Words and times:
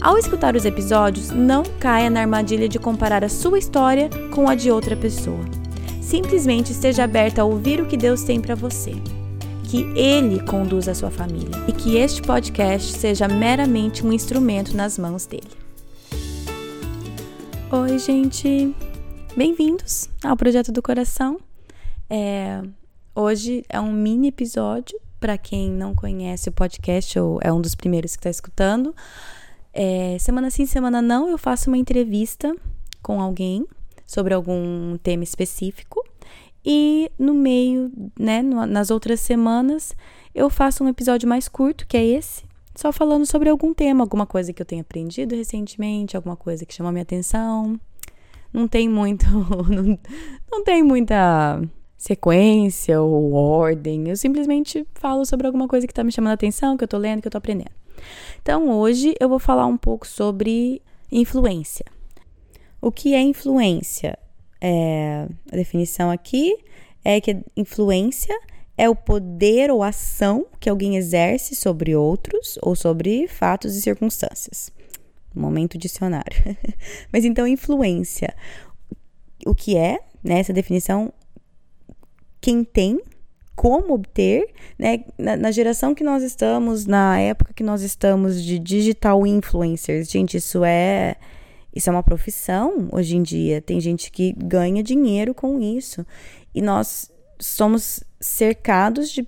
Ao 0.00 0.16
escutar 0.16 0.54
os 0.54 0.64
episódios, 0.64 1.30
não 1.30 1.64
caia 1.80 2.08
na 2.08 2.20
armadilha 2.20 2.68
de 2.68 2.78
comparar 2.78 3.24
a 3.24 3.28
sua 3.28 3.58
história 3.58 4.08
com 4.32 4.48
a 4.48 4.54
de 4.54 4.70
outra 4.70 4.96
pessoa. 4.96 5.44
Simplesmente 6.00 6.70
esteja 6.70 7.02
aberta 7.02 7.42
a 7.42 7.44
ouvir 7.44 7.80
o 7.80 7.86
que 7.86 7.96
Deus 7.96 8.22
tem 8.22 8.40
para 8.40 8.54
você. 8.54 8.92
Que 9.64 9.82
Ele 9.98 10.40
conduza 10.44 10.92
a 10.92 10.94
sua 10.94 11.10
família 11.10 11.50
e 11.66 11.72
que 11.72 11.96
este 11.96 12.22
podcast 12.22 12.92
seja 12.92 13.26
meramente 13.26 14.06
um 14.06 14.12
instrumento 14.12 14.74
nas 14.76 14.96
mãos 14.96 15.26
dele. 15.26 15.50
Oi, 17.72 17.98
gente! 17.98 18.72
Bem-vindos 19.36 20.08
ao 20.22 20.36
Projeto 20.36 20.70
do 20.70 20.80
Coração. 20.80 21.40
É, 22.08 22.62
hoje 23.16 23.64
é 23.68 23.80
um 23.80 23.92
mini 23.92 24.28
episódio 24.28 24.96
para 25.18 25.36
quem 25.36 25.68
não 25.68 25.92
conhece 25.92 26.48
o 26.48 26.52
podcast 26.52 27.18
ou 27.18 27.40
é 27.42 27.52
um 27.52 27.60
dos 27.60 27.74
primeiros 27.74 28.12
que 28.12 28.20
está 28.20 28.30
escutando. 28.30 28.94
É, 29.80 30.18
semana 30.18 30.50
sim, 30.50 30.66
semana 30.66 31.00
não, 31.00 31.28
eu 31.28 31.38
faço 31.38 31.70
uma 31.70 31.78
entrevista 31.78 32.52
com 33.00 33.20
alguém 33.20 33.64
sobre 34.04 34.34
algum 34.34 34.98
tema 34.98 35.22
específico. 35.22 36.04
E 36.64 37.08
no 37.16 37.32
meio, 37.32 37.92
né, 38.18 38.42
nas 38.42 38.90
outras 38.90 39.20
semanas, 39.20 39.94
eu 40.34 40.50
faço 40.50 40.82
um 40.82 40.88
episódio 40.88 41.28
mais 41.28 41.46
curto, 41.46 41.86
que 41.86 41.96
é 41.96 42.04
esse, 42.04 42.42
só 42.74 42.90
falando 42.90 43.24
sobre 43.24 43.48
algum 43.48 43.72
tema, 43.72 44.02
alguma 44.02 44.26
coisa 44.26 44.52
que 44.52 44.60
eu 44.60 44.66
tenha 44.66 44.82
aprendido 44.82 45.36
recentemente, 45.36 46.16
alguma 46.16 46.34
coisa 46.34 46.66
que 46.66 46.74
chamou 46.74 46.90
minha 46.90 47.04
atenção. 47.04 47.78
Não 48.52 48.66
tem 48.66 48.88
muito. 48.88 49.26
Não, 49.70 49.96
não 50.50 50.64
tem 50.64 50.82
muita 50.82 51.62
sequência 51.96 53.00
ou 53.00 53.32
ordem. 53.32 54.08
Eu 54.08 54.16
simplesmente 54.16 54.84
falo 54.94 55.24
sobre 55.24 55.46
alguma 55.46 55.68
coisa 55.68 55.86
que 55.86 55.92
está 55.92 56.02
me 56.02 56.10
chamando 56.10 56.32
a 56.32 56.34
atenção, 56.34 56.76
que 56.76 56.82
eu 56.82 56.86
estou 56.86 56.98
lendo, 56.98 57.20
que 57.20 57.28
eu 57.28 57.30
estou 57.30 57.38
aprendendo. 57.38 57.70
Então, 58.40 58.70
hoje 58.70 59.14
eu 59.20 59.28
vou 59.28 59.38
falar 59.38 59.66
um 59.66 59.76
pouco 59.76 60.06
sobre 60.06 60.82
influência. 61.10 61.84
O 62.80 62.92
que 62.92 63.14
é 63.14 63.20
influência? 63.20 64.18
É, 64.60 65.26
a 65.52 65.56
definição 65.56 66.10
aqui 66.10 66.56
é 67.04 67.20
que 67.20 67.38
influência 67.56 68.38
é 68.76 68.88
o 68.88 68.94
poder 68.94 69.70
ou 69.70 69.82
ação 69.82 70.46
que 70.60 70.70
alguém 70.70 70.96
exerce 70.96 71.54
sobre 71.54 71.96
outros 71.96 72.58
ou 72.62 72.76
sobre 72.76 73.26
fatos 73.26 73.74
e 73.74 73.82
circunstâncias. 73.82 74.70
Momento 75.34 75.76
dicionário. 75.76 76.56
Mas 77.12 77.24
então, 77.24 77.46
influência. 77.46 78.34
O 79.44 79.54
que 79.54 79.76
é, 79.76 79.98
né, 80.22 80.38
essa 80.38 80.52
definição, 80.52 81.12
quem 82.40 82.62
tem 82.62 83.00
como 83.58 83.94
obter, 83.94 84.48
né? 84.78 85.00
Na, 85.18 85.36
na, 85.36 85.50
geração 85.50 85.92
que 85.92 86.04
nós 86.04 86.22
estamos, 86.22 86.86
na 86.86 87.18
época 87.18 87.52
que 87.52 87.64
nós 87.64 87.82
estamos 87.82 88.40
de 88.40 88.56
digital 88.56 89.26
influencers, 89.26 90.08
gente, 90.08 90.36
isso 90.36 90.64
é 90.64 91.16
isso 91.74 91.90
é 91.90 91.92
uma 91.92 92.04
profissão 92.04 92.88
hoje 92.92 93.16
em 93.16 93.22
dia. 93.22 93.60
Tem 93.60 93.80
gente 93.80 94.12
que 94.12 94.32
ganha 94.32 94.80
dinheiro 94.80 95.34
com 95.34 95.60
isso. 95.60 96.06
E 96.54 96.62
nós 96.62 97.10
somos 97.40 98.04
cercados 98.20 99.10
de 99.10 99.26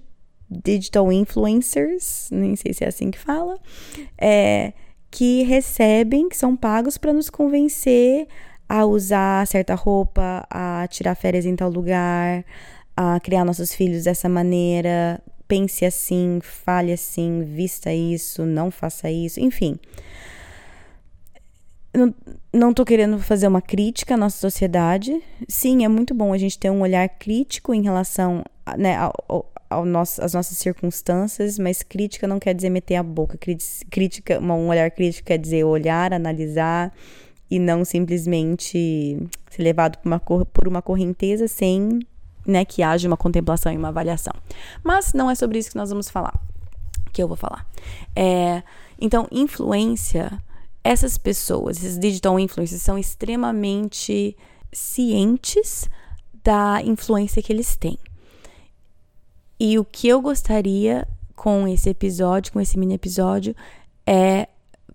digital 0.48 1.10
influencers, 1.10 2.28
nem 2.30 2.54
sei 2.54 2.72
se 2.72 2.84
é 2.84 2.88
assim 2.88 3.10
que 3.10 3.18
fala, 3.18 3.58
é, 4.16 4.72
que 5.10 5.42
recebem, 5.42 6.28
que 6.28 6.36
são 6.36 6.56
pagos 6.56 6.96
para 6.96 7.12
nos 7.12 7.28
convencer 7.28 8.28
a 8.68 8.84
usar 8.86 9.44
certa 9.48 9.74
roupa, 9.74 10.46
a 10.48 10.86
tirar 10.88 11.16
férias 11.16 11.44
em 11.44 11.56
tal 11.56 11.68
lugar, 11.68 12.44
a 13.02 13.18
criar 13.18 13.46
nossos 13.46 13.74
filhos 13.74 14.04
dessa 14.04 14.28
maneira, 14.28 15.22
pense 15.48 15.86
assim, 15.86 16.38
fale 16.42 16.92
assim, 16.92 17.42
vista 17.44 17.90
isso, 17.90 18.44
não 18.44 18.70
faça 18.70 19.10
isso, 19.10 19.40
enfim. 19.40 19.78
Não, 22.52 22.74
tô 22.74 22.84
querendo 22.84 23.18
fazer 23.18 23.48
uma 23.48 23.62
crítica 23.62 24.14
à 24.14 24.16
nossa 24.18 24.36
sociedade. 24.36 25.18
Sim, 25.48 25.82
é 25.82 25.88
muito 25.88 26.14
bom 26.14 26.30
a 26.34 26.36
gente 26.36 26.58
ter 26.58 26.68
um 26.68 26.82
olhar 26.82 27.08
crítico 27.08 27.72
em 27.72 27.82
relação 27.82 28.44
né, 28.76 28.96
ao, 28.96 29.50
ao 29.70 29.86
nosso, 29.86 30.22
às 30.22 30.34
nossas 30.34 30.58
circunstâncias, 30.58 31.58
mas 31.58 31.82
crítica 31.82 32.28
não 32.28 32.38
quer 32.38 32.54
dizer 32.54 32.68
meter 32.68 32.96
a 32.96 33.02
boca. 33.02 33.38
Crítica, 33.88 34.38
um 34.40 34.68
olhar 34.68 34.90
crítico 34.90 35.26
quer 35.26 35.38
dizer 35.38 35.64
olhar, 35.64 36.12
analisar 36.12 36.92
e 37.50 37.58
não 37.58 37.82
simplesmente 37.82 39.18
ser 39.50 39.62
levado 39.62 39.96
por 39.98 40.06
uma, 40.06 40.20
por 40.20 40.68
uma 40.68 40.82
correnteza 40.82 41.48
sem 41.48 42.00
né, 42.46 42.64
que 42.64 42.82
haja 42.82 43.06
uma 43.06 43.16
contemplação 43.16 43.72
e 43.72 43.76
uma 43.76 43.88
avaliação. 43.88 44.32
Mas 44.82 45.12
não 45.12 45.30
é 45.30 45.34
sobre 45.34 45.58
isso 45.58 45.70
que 45.70 45.76
nós 45.76 45.90
vamos 45.90 46.08
falar, 46.08 46.34
que 47.12 47.22
eu 47.22 47.28
vou 47.28 47.36
falar. 47.36 47.66
É, 48.14 48.62
então, 49.00 49.26
influência, 49.30 50.40
essas 50.82 51.18
pessoas, 51.18 51.76
esses 51.78 51.98
digital 51.98 52.38
influencers, 52.38 52.82
são 52.82 52.98
extremamente 52.98 54.36
cientes 54.72 55.88
da 56.42 56.80
influência 56.82 57.42
que 57.42 57.52
eles 57.52 57.76
têm. 57.76 57.98
E 59.58 59.78
o 59.78 59.84
que 59.84 60.08
eu 60.08 60.22
gostaria 60.22 61.06
com 61.36 61.68
esse 61.68 61.90
episódio, 61.90 62.52
com 62.52 62.60
esse 62.60 62.78
mini 62.78 62.94
episódio, 62.94 63.54
é 64.06 64.48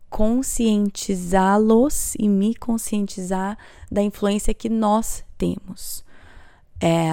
conscientizá-los 0.09 2.15
e 2.17 2.27
me 2.27 2.55
conscientizar 2.55 3.55
da 3.91 4.01
influência 4.01 4.51
que 4.53 4.69
nós 4.69 5.23
temos 5.37 6.05
é, 6.81 7.09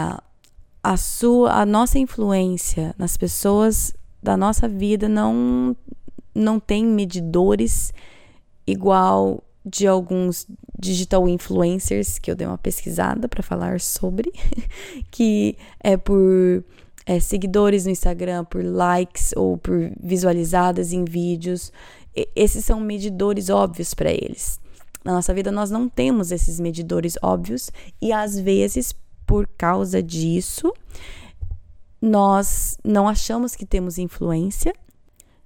a 0.83 0.97
sua, 0.97 1.53
a 1.53 1.67
nossa 1.67 1.99
influência 1.99 2.95
nas 2.99 3.17
pessoas 3.17 3.95
da 4.23 4.37
nossa 4.37 4.69
vida 4.69 5.09
não 5.09 5.77
não 6.35 6.59
tem 6.59 6.85
medidores 6.85 7.93
igual 8.67 9.43
de 9.65 9.87
alguns 9.87 10.47
digital 10.79 11.29
influencers 11.29 12.19
que 12.19 12.31
eu 12.31 12.35
dei 12.35 12.47
uma 12.47 12.59
pesquisada 12.59 13.29
para 13.29 13.43
falar 13.43 13.81
sobre, 13.81 14.33
que 15.11 15.57
é 15.79 15.97
por 15.97 16.65
é, 17.07 17.21
seguidores 17.21 17.85
no 17.85 17.91
Instagram, 17.91 18.45
por 18.45 18.65
likes 18.65 19.33
ou 19.37 19.57
por 19.57 19.93
visualizadas 20.03 20.93
em 20.93 21.05
vídeos. 21.05 21.73
E, 22.17 22.29
esses 22.35 22.65
são 22.65 22.81
medidores 22.81 23.51
óbvios 23.51 23.95
para 23.95 24.11
eles. 24.11 24.61
Na 25.05 25.13
nossa 25.13 25.35
vida 25.35 25.53
nós 25.53 25.71
não 25.71 25.89
temos 25.89 26.33
esses 26.33 26.59
medidores 26.59 27.17
óbvios 27.23 27.71
e 28.01 28.13
às 28.13 28.39
vezes 28.39 28.95
por 29.27 29.47
causa 29.47 30.03
disso, 30.03 30.73
nós 32.01 32.77
não 32.85 33.09
achamos 33.09 33.55
que 33.55 33.65
temos 33.65 33.99
influência 33.99 34.75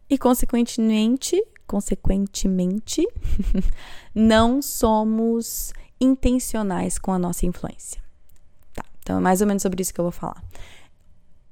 e, 0.09 0.17
consequentemente, 0.17 1.43
consequentemente, 1.67 3.07
não 4.15 4.63
somos 4.63 5.73
intencionais 6.01 6.99
com 6.99 7.13
a 7.13 7.19
nossa 7.19 7.45
influência. 7.45 8.01
Tá, 8.75 8.85
então 9.03 9.19
é 9.19 9.21
mais 9.21 9.41
ou 9.41 9.47
menos 9.47 9.63
sobre 9.63 9.83
isso 9.83 9.93
que 9.93 10.01
eu 10.01 10.05
vou 10.05 10.13
falar. 10.13 10.43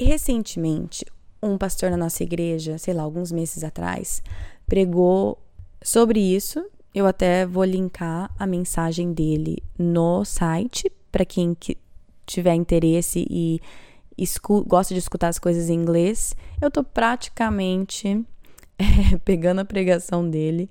Recentemente, 0.01 1.05
um 1.43 1.59
pastor 1.59 1.91
na 1.91 1.97
nossa 1.97 2.23
igreja, 2.23 2.79
sei 2.79 2.95
lá, 2.95 3.03
alguns 3.03 3.31
meses 3.31 3.63
atrás, 3.63 4.23
pregou 4.67 5.39
sobre 5.83 6.21
isso. 6.21 6.65
Eu 6.95 7.07
até 7.07 7.45
vou 7.45 7.65
linkar 7.65 8.33
a 8.39 8.47
mensagem 8.47 9.13
dele 9.13 9.63
no 9.79 10.25
site 10.25 10.91
para 11.13 11.25
quem 11.25 11.55
tiver 12.27 12.55
interesse 12.55 13.27
e 13.29 13.61
gosta 14.67 14.95
de 14.95 15.01
escutar 15.01 15.29
as 15.29 15.39
coisas 15.39 15.69
em 15.69 15.75
inglês, 15.75 16.37
eu 16.61 16.71
tô 16.71 16.85
praticamente 16.85 18.25
é, 18.79 19.19
pegando 19.25 19.61
a 19.61 19.65
pregação 19.65 20.29
dele, 20.29 20.69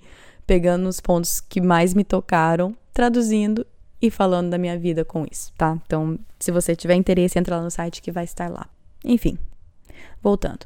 pegando 0.47 0.87
os 0.87 0.99
pontos 0.99 1.41
que 1.41 1.61
mais 1.61 1.93
me 1.93 2.03
tocaram, 2.03 2.75
traduzindo 2.93 3.65
e 4.01 4.09
falando 4.09 4.49
da 4.49 4.57
minha 4.57 4.77
vida 4.77 5.05
com 5.05 5.25
isso, 5.29 5.51
tá? 5.57 5.79
Então, 5.85 6.19
se 6.39 6.51
você 6.51 6.75
tiver 6.75 6.95
interesse, 6.95 7.39
entra 7.39 7.57
lá 7.57 7.63
no 7.63 7.71
site 7.71 8.01
que 8.01 8.11
vai 8.11 8.25
estar 8.25 8.49
lá. 8.49 8.67
Enfim, 9.03 9.37
voltando. 10.21 10.65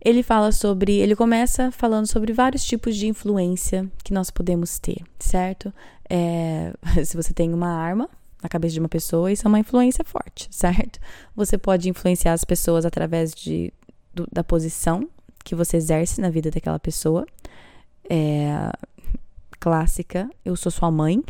Ele 0.00 0.22
fala 0.22 0.52
sobre, 0.52 0.98
ele 0.98 1.16
começa 1.16 1.72
falando 1.72 2.06
sobre 2.06 2.32
vários 2.32 2.64
tipos 2.64 2.94
de 2.94 3.08
influência 3.08 3.90
que 4.04 4.12
nós 4.12 4.30
podemos 4.30 4.78
ter, 4.78 5.02
certo? 5.18 5.72
É, 6.08 6.72
se 7.04 7.16
você 7.16 7.32
tem 7.32 7.52
uma 7.52 7.70
arma, 7.70 8.08
na 8.44 8.48
cabeça 8.50 8.74
de 8.74 8.80
uma 8.80 8.90
pessoa, 8.90 9.32
isso 9.32 9.46
é 9.46 9.48
uma 9.48 9.58
influência 9.58 10.04
forte, 10.04 10.48
certo? 10.50 11.00
Você 11.34 11.56
pode 11.56 11.88
influenciar 11.88 12.34
as 12.34 12.44
pessoas 12.44 12.84
através 12.84 13.32
de, 13.32 13.72
do, 14.12 14.28
da 14.30 14.44
posição 14.44 15.08
que 15.42 15.54
você 15.54 15.78
exerce 15.78 16.20
na 16.20 16.28
vida 16.28 16.50
daquela 16.50 16.78
pessoa. 16.78 17.24
É, 18.08 18.70
clássica, 19.58 20.28
eu 20.44 20.54
sou 20.56 20.70
sua 20.70 20.90
mãe, 20.90 21.22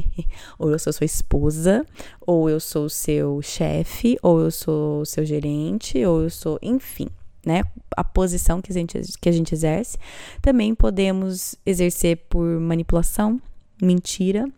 ou 0.58 0.70
eu 0.70 0.78
sou 0.78 0.94
sua 0.94 1.04
esposa, 1.04 1.84
ou 2.18 2.48
eu 2.48 2.58
sou 2.58 2.88
seu 2.88 3.42
chefe, 3.42 4.16
ou 4.22 4.40
eu 4.40 4.50
sou 4.50 5.04
seu 5.04 5.26
gerente, 5.26 6.02
ou 6.06 6.22
eu 6.22 6.30
sou, 6.30 6.58
enfim, 6.62 7.08
né? 7.44 7.64
A 7.94 8.02
posição 8.02 8.62
que 8.62 8.72
a 8.72 8.74
gente, 8.74 8.98
que 9.20 9.28
a 9.28 9.32
gente 9.32 9.54
exerce. 9.54 9.98
Também 10.40 10.74
podemos 10.74 11.54
exercer 11.66 12.16
por 12.30 12.46
manipulação, 12.58 13.38
mentira, 13.82 14.48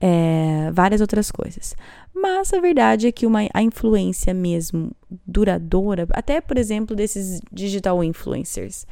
é, 0.00 0.70
várias 0.72 1.00
outras 1.00 1.30
coisas. 1.30 1.74
Mas 2.14 2.52
a 2.52 2.60
verdade 2.60 3.06
é 3.06 3.12
que 3.12 3.26
uma, 3.26 3.40
a 3.52 3.62
influência 3.62 4.32
mesmo 4.32 4.92
duradoura, 5.26 6.06
até 6.10 6.40
por 6.40 6.58
exemplo 6.58 6.94
desses 6.94 7.40
digital 7.52 8.02
influencers, 8.02 8.86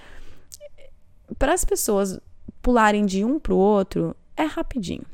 para 1.38 1.52
as 1.52 1.64
pessoas 1.64 2.18
pularem 2.62 3.04
de 3.06 3.24
um 3.24 3.38
para 3.38 3.54
o 3.54 3.58
outro 3.58 4.14
é 4.36 4.44
rapidinho. 4.44 5.04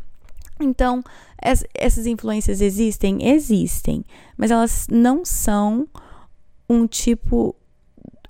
Então, 0.60 1.02
es, 1.42 1.64
essas 1.74 2.06
influências 2.06 2.60
existem? 2.60 3.28
Existem, 3.28 4.04
mas 4.36 4.50
elas 4.50 4.86
não 4.90 5.24
são 5.24 5.88
um 6.68 6.86
tipo, 6.86 7.54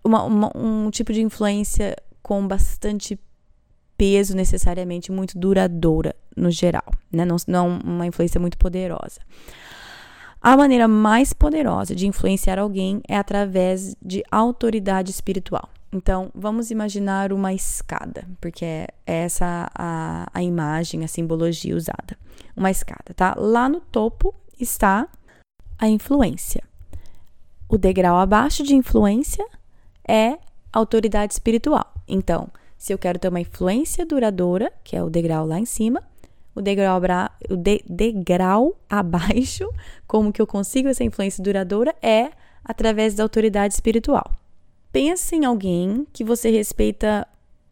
uma, 0.03 0.25
uma, 0.25 0.56
um 0.56 0.91
tipo 0.91 1.12
de 1.12 1.23
influência 1.23 1.97
com 2.23 2.47
bastante 2.47 3.19
peso 4.02 4.34
necessariamente 4.34 5.12
muito 5.12 5.38
duradoura 5.38 6.12
no 6.37 6.50
geral, 6.50 6.93
né? 7.12 7.25
Não, 7.25 7.37
não 7.46 7.78
uma 7.78 8.04
influência 8.04 8.40
muito 8.40 8.58
poderosa. 8.58 9.20
A 10.40 10.56
maneira 10.56 10.88
mais 10.88 11.32
poderosa 11.32 11.94
de 11.94 12.08
influenciar 12.08 12.58
alguém 12.58 13.00
é 13.06 13.16
através 13.16 13.94
de 14.02 14.25
autoridade 14.28 15.12
espiritual. 15.12 15.69
Então, 15.93 16.32
vamos 16.34 16.72
imaginar 16.72 17.32
uma 17.32 17.54
escada, 17.54 18.26
porque 18.40 18.64
é 18.64 18.88
essa 19.06 19.70
a, 19.72 20.26
a 20.34 20.43
imagem, 20.43 21.05
a 21.05 21.08
simbologia 21.08 21.76
usada. 21.76 22.19
Uma 22.56 22.72
escada, 22.72 23.14
tá? 23.14 23.37
Lá 23.38 23.69
no 23.69 23.78
topo 23.78 24.34
está 24.58 25.06
a 25.78 25.88
influência. 25.88 26.64
O 27.69 27.78
degrau 27.78 28.19
abaixo 28.19 28.64
de 28.64 28.75
influência 28.75 29.46
é 30.08 30.38
autoridade 30.72 31.34
espiritual. 31.34 31.94
Então, 32.08 32.48
se 32.82 32.93
eu 32.93 32.99
quero 32.99 33.17
ter 33.17 33.29
uma 33.29 33.38
influência 33.38 34.05
duradoura, 34.05 34.73
que 34.82 34.96
é 34.96 35.02
o 35.05 35.08
degrau 35.08 35.46
lá 35.46 35.56
em 35.56 35.64
cima, 35.64 36.02
o 36.52 36.61
degrau, 36.61 37.00
o 37.49 37.56
de, 37.56 37.81
degrau 37.88 38.76
abaixo, 38.90 39.70
como 40.05 40.32
que 40.32 40.43
eu 40.43 40.49
consigo 40.49 40.88
essa 40.88 41.05
influência 41.05 41.44
duradoura, 41.44 41.94
é 42.02 42.32
através 42.64 43.14
da 43.14 43.23
autoridade 43.23 43.73
espiritual. 43.73 44.32
Pensa 44.90 45.37
em 45.37 45.44
alguém 45.44 46.05
que 46.12 46.25
você 46.25 46.50
respeita 46.50 47.25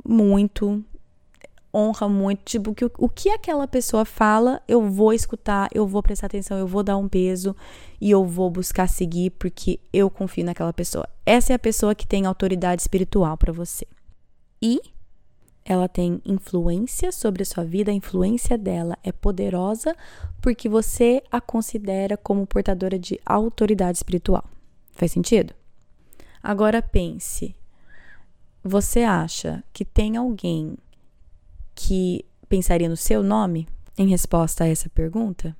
muito, 0.07 0.81
honra 1.75 2.09
muito, 2.09 2.45
tipo, 2.45 2.73
que, 2.73 2.85
o 2.97 3.09
que 3.09 3.31
aquela 3.31 3.67
pessoa 3.67 4.05
fala, 4.05 4.63
eu 4.69 4.81
vou 4.89 5.13
escutar, 5.13 5.69
eu 5.75 5.89
vou 5.89 6.05
prestar 6.05 6.29
atenção, 6.29 6.57
eu 6.57 6.69
vou 6.69 6.85
dar 6.85 6.97
um 6.97 7.09
peso 7.09 7.57
e 8.01 8.13
eu 8.13 8.25
vou 8.25 8.49
buscar 8.49 8.87
seguir 8.87 9.31
porque 9.31 9.81
eu 9.93 10.09
confio 10.09 10.45
naquela 10.45 10.73
pessoa. 10.73 11.09
Essa 11.27 11.53
é 11.53 11.57
a 11.57 11.59
pessoa 11.59 11.97
que 11.97 12.07
tem 12.07 12.27
autoridade 12.27 12.81
espiritual 12.81 13.37
para 13.37 13.53
você. 13.53 13.85
E 14.63 14.81
ela 15.71 15.89
tem 15.89 16.21
influência 16.25 17.13
sobre 17.13 17.45
a 17.45 17.47
sua 17.47 17.65
vida, 17.65 17.93
a 17.93 17.95
influência 17.95 18.59
dela 18.59 18.99
é 19.05 19.13
poderosa 19.13 19.95
porque 20.43 20.69
você 20.69 21.23
a 21.31 21.41
considera 21.41 22.17
como 22.17 22.45
portadora 22.45 22.99
de 22.99 23.21
autoridade 23.25 23.99
espiritual. 23.99 24.43
Faz 24.91 25.13
sentido? 25.13 25.55
Agora 26.43 26.83
pense: 26.83 27.55
você 28.65 29.05
acha 29.05 29.63
que 29.73 29.85
tem 29.85 30.17
alguém 30.17 30.77
que 31.73 32.25
pensaria 32.49 32.89
no 32.89 32.97
seu 32.97 33.23
nome 33.23 33.69
em 33.97 34.09
resposta 34.09 34.65
a 34.65 34.67
essa 34.67 34.89
pergunta? 34.89 35.57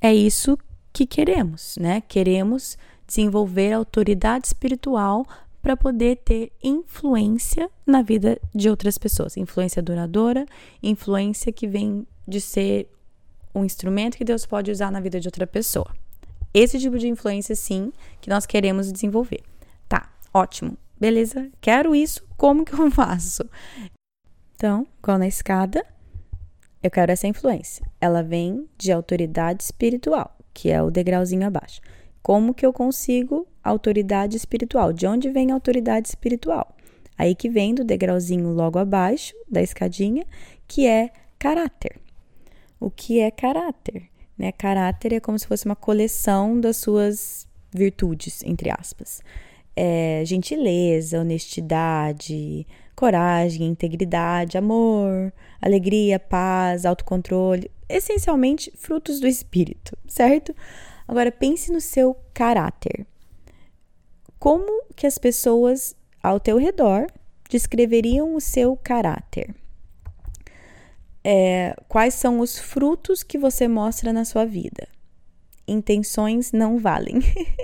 É 0.00 0.14
isso 0.14 0.56
que 0.90 1.04
queremos, 1.04 1.76
né? 1.78 2.00
Queremos 2.00 2.78
desenvolver 3.06 3.74
autoridade 3.74 4.46
espiritual 4.46 5.26
para 5.64 5.78
poder 5.78 6.16
ter 6.16 6.52
influência 6.62 7.70
na 7.86 8.02
vida 8.02 8.38
de 8.54 8.68
outras 8.68 8.98
pessoas. 8.98 9.34
Influência 9.38 9.80
duradoura, 9.80 10.44
influência 10.82 11.50
que 11.50 11.66
vem 11.66 12.06
de 12.28 12.38
ser 12.38 12.86
um 13.54 13.64
instrumento 13.64 14.18
que 14.18 14.26
Deus 14.26 14.44
pode 14.44 14.70
usar 14.70 14.92
na 14.92 15.00
vida 15.00 15.18
de 15.18 15.26
outra 15.26 15.46
pessoa. 15.46 15.90
Esse 16.52 16.78
tipo 16.78 16.98
de 16.98 17.08
influência, 17.08 17.56
sim, 17.56 17.94
que 18.20 18.28
nós 18.28 18.44
queremos 18.44 18.92
desenvolver. 18.92 19.42
Tá, 19.88 20.12
ótimo. 20.34 20.76
Beleza, 21.00 21.50
quero 21.62 21.94
isso, 21.94 22.22
como 22.36 22.62
que 22.62 22.74
eu 22.74 22.88
faço? 22.92 23.48
Então, 24.54 24.86
igual 25.02 25.16
na 25.16 25.26
escada, 25.26 25.82
eu 26.82 26.90
quero 26.90 27.10
essa 27.10 27.26
influência. 27.26 27.86
Ela 27.98 28.22
vem 28.22 28.68
de 28.76 28.92
autoridade 28.92 29.62
espiritual, 29.62 30.36
que 30.52 30.70
é 30.70 30.82
o 30.82 30.90
degrauzinho 30.90 31.46
abaixo. 31.46 31.80
Como 32.22 32.52
que 32.52 32.66
eu 32.66 32.72
consigo 32.72 33.46
autoridade 33.70 34.36
espiritual? 34.36 34.92
De 34.92 35.06
onde 35.06 35.30
vem 35.30 35.50
a 35.50 35.54
autoridade 35.54 36.08
espiritual? 36.08 36.76
Aí 37.16 37.34
que 37.34 37.48
vem 37.48 37.74
do 37.74 37.84
degrauzinho 37.84 38.50
logo 38.50 38.78
abaixo 38.78 39.34
da 39.48 39.62
escadinha, 39.62 40.26
que 40.66 40.86
é 40.86 41.10
caráter. 41.38 42.00
O 42.80 42.90
que 42.90 43.20
é 43.20 43.30
caráter? 43.30 44.10
Né? 44.36 44.52
Caráter 44.52 45.12
é 45.12 45.20
como 45.20 45.38
se 45.38 45.46
fosse 45.46 45.64
uma 45.64 45.76
coleção 45.76 46.60
das 46.60 46.76
suas 46.76 47.46
virtudes, 47.72 48.42
entre 48.42 48.70
aspas. 48.70 49.22
É 49.76 50.22
gentileza, 50.24 51.20
honestidade, 51.20 52.66
coragem, 52.94 53.66
integridade, 53.66 54.56
amor, 54.56 55.32
alegria, 55.60 56.18
paz, 56.18 56.84
autocontrole, 56.84 57.70
essencialmente 57.88 58.72
frutos 58.76 59.20
do 59.20 59.26
espírito, 59.26 59.96
certo? 60.06 60.54
Agora 61.06 61.30
pense 61.30 61.72
no 61.72 61.80
seu 61.80 62.16
caráter. 62.32 63.06
Como 64.44 64.84
que 64.94 65.06
as 65.06 65.16
pessoas 65.16 65.96
ao 66.22 66.38
teu 66.38 66.58
redor 66.58 67.06
descreveriam 67.48 68.34
o 68.34 68.40
seu 68.42 68.76
caráter? 68.76 69.54
É, 71.24 71.74
quais 71.88 72.12
são 72.12 72.40
os 72.40 72.58
frutos 72.58 73.22
que 73.22 73.38
você 73.38 73.66
mostra 73.66 74.12
na 74.12 74.22
sua 74.22 74.44
vida? 74.44 74.86
Intenções 75.66 76.52
não 76.52 76.76
valem. 76.76 77.20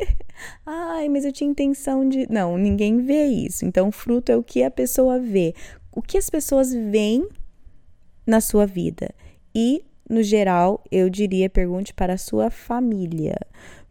Ai, 0.65 1.11
mas 1.11 1.27
eu 1.27 1.33
tinha 1.33 1.51
intenção 1.51 2.09
de. 2.09 2.27
Não, 2.33 2.57
ninguém 2.57 3.05
vê 3.05 3.27
isso. 3.27 3.67
Então, 3.67 3.93
fruto 3.93 4.33
é 4.33 4.37
o 4.39 4.43
que 4.43 4.63
a 4.63 4.71
pessoa 4.71 5.19
vê. 5.19 5.55
O 5.93 6.01
que 6.01 6.17
as 6.17 6.31
pessoas 6.31 6.73
veem 6.73 7.29
na 8.27 8.41
sua 8.41 8.65
vida. 8.65 9.15
E 9.55 9.85
no 10.09 10.23
geral, 10.23 10.83
eu 10.91 11.09
diria 11.09 11.49
pergunte 11.49 11.95
para 11.95 12.15
a 12.15 12.19
sua 12.19 12.51
família, 12.51 13.37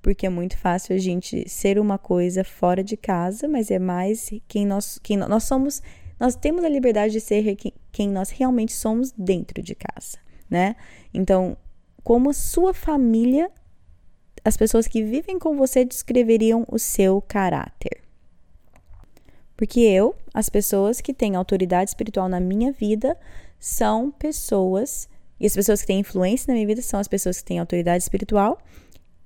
porque 0.01 0.25
é 0.25 0.29
muito 0.29 0.58
fácil 0.58 0.96
a 0.96 1.00
gente 1.00 1.48
ser 1.50 1.79
uma 1.79 1.98
coisa 1.98 2.44
fora 2.44 2.84
de 2.84 2.96
casa, 2.96 3.48
mas 3.48 3.70
é 3.70 3.79
mais 3.79 4.29
quem 4.48 4.65
nós, 4.65 5.00
quem 5.01 5.18
nós 5.18 5.44
somos, 5.44 5.82
nós 6.20 6.36
temos 6.36 6.63
a 6.63 6.70
liberdade 6.70 7.13
de 7.13 7.22
ser 7.22 7.56
quem 7.91 8.10
nós 8.10 8.29
realmente 8.29 8.72
somos 8.72 9.12
dentro 9.12 9.62
de 9.62 9.75
casa, 9.75 10.18
né? 10.50 10.75
Então, 11.13 11.58
como 12.03 12.29
a 12.29 12.34
sua 12.34 12.74
família, 12.74 13.51
as 14.44 14.56
pessoas 14.56 14.88
que 14.88 15.03
vivem 15.03 15.38
com 15.38 15.56
você 15.56 15.84
descreveriam 15.84 16.65
o 16.70 16.79
seu 16.79 17.22
caráter. 17.22 18.01
Porque 19.58 19.82
eu, 19.82 20.15
as 20.34 20.50
pessoas 20.50 21.01
que 21.01 21.13
têm 21.13 21.36
autoridade 21.36 21.89
espiritual 21.89 22.29
na 22.29 22.39
minha 22.39 22.72
vida, 22.72 23.18
são 23.60 24.10
pessoas 24.10 25.10
e 25.39 25.46
as 25.46 25.56
pessoas 25.56 25.82
que 25.82 25.88
têm 25.88 26.00
influência 26.00 26.48
na 26.48 26.53
minha 26.53 26.68
vida 26.68 26.82
são 26.82 27.00
as 27.00 27.08
pessoas 27.08 27.39
que 27.39 27.46
têm 27.46 27.60
autoridade 27.60 28.03
espiritual. 28.03 28.60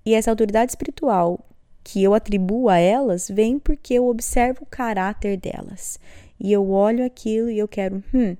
E 0.05 0.13
essa 0.13 0.31
autoridade 0.31 0.71
espiritual 0.71 1.39
que 1.83 2.01
eu 2.01 2.13
atribuo 2.13 2.69
a 2.69 2.77
elas 2.77 3.29
vem 3.29 3.59
porque 3.59 3.95
eu 3.95 4.07
observo 4.07 4.63
o 4.63 4.65
caráter 4.65 5.37
delas. 5.37 5.99
E 6.39 6.51
eu 6.51 6.69
olho 6.69 7.05
aquilo 7.05 7.49
e 7.49 7.57
eu 7.57 7.67
quero, 7.67 8.03
hum, 8.13 8.35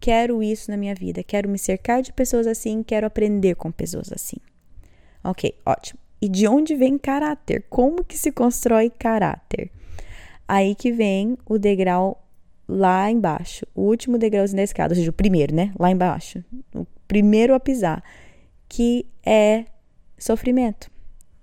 quero 0.00 0.42
isso 0.42 0.70
na 0.70 0.76
minha 0.76 0.94
vida, 0.94 1.22
quero 1.22 1.48
me 1.48 1.58
cercar 1.58 2.02
de 2.02 2.12
pessoas 2.12 2.46
assim, 2.46 2.82
quero 2.82 3.06
aprender 3.06 3.54
com 3.54 3.70
pessoas 3.70 4.12
assim. 4.12 4.36
Ok, 5.22 5.54
ótimo. 5.64 5.98
E 6.20 6.28
de 6.28 6.48
onde 6.48 6.74
vem 6.74 6.98
caráter? 6.98 7.64
Como 7.70 8.04
que 8.04 8.18
se 8.18 8.32
constrói 8.32 8.90
caráter? 8.90 9.70
Aí 10.46 10.74
que 10.74 10.90
vem 10.90 11.36
o 11.46 11.58
degrau 11.58 12.24
lá 12.68 13.10
embaixo, 13.10 13.66
o 13.74 13.82
último 13.82 14.18
degrauzinho 14.18 14.58
da 14.58 14.62
escada, 14.62 14.92
ou 14.92 14.96
seja, 14.96 15.10
o 15.10 15.12
primeiro, 15.12 15.54
né? 15.54 15.72
Lá 15.78 15.90
embaixo, 15.90 16.44
o 16.74 16.86
primeiro 17.06 17.54
a 17.54 17.60
pisar, 17.60 18.02
que 18.68 19.06
é 19.24 19.64
sofrimento, 20.18 20.90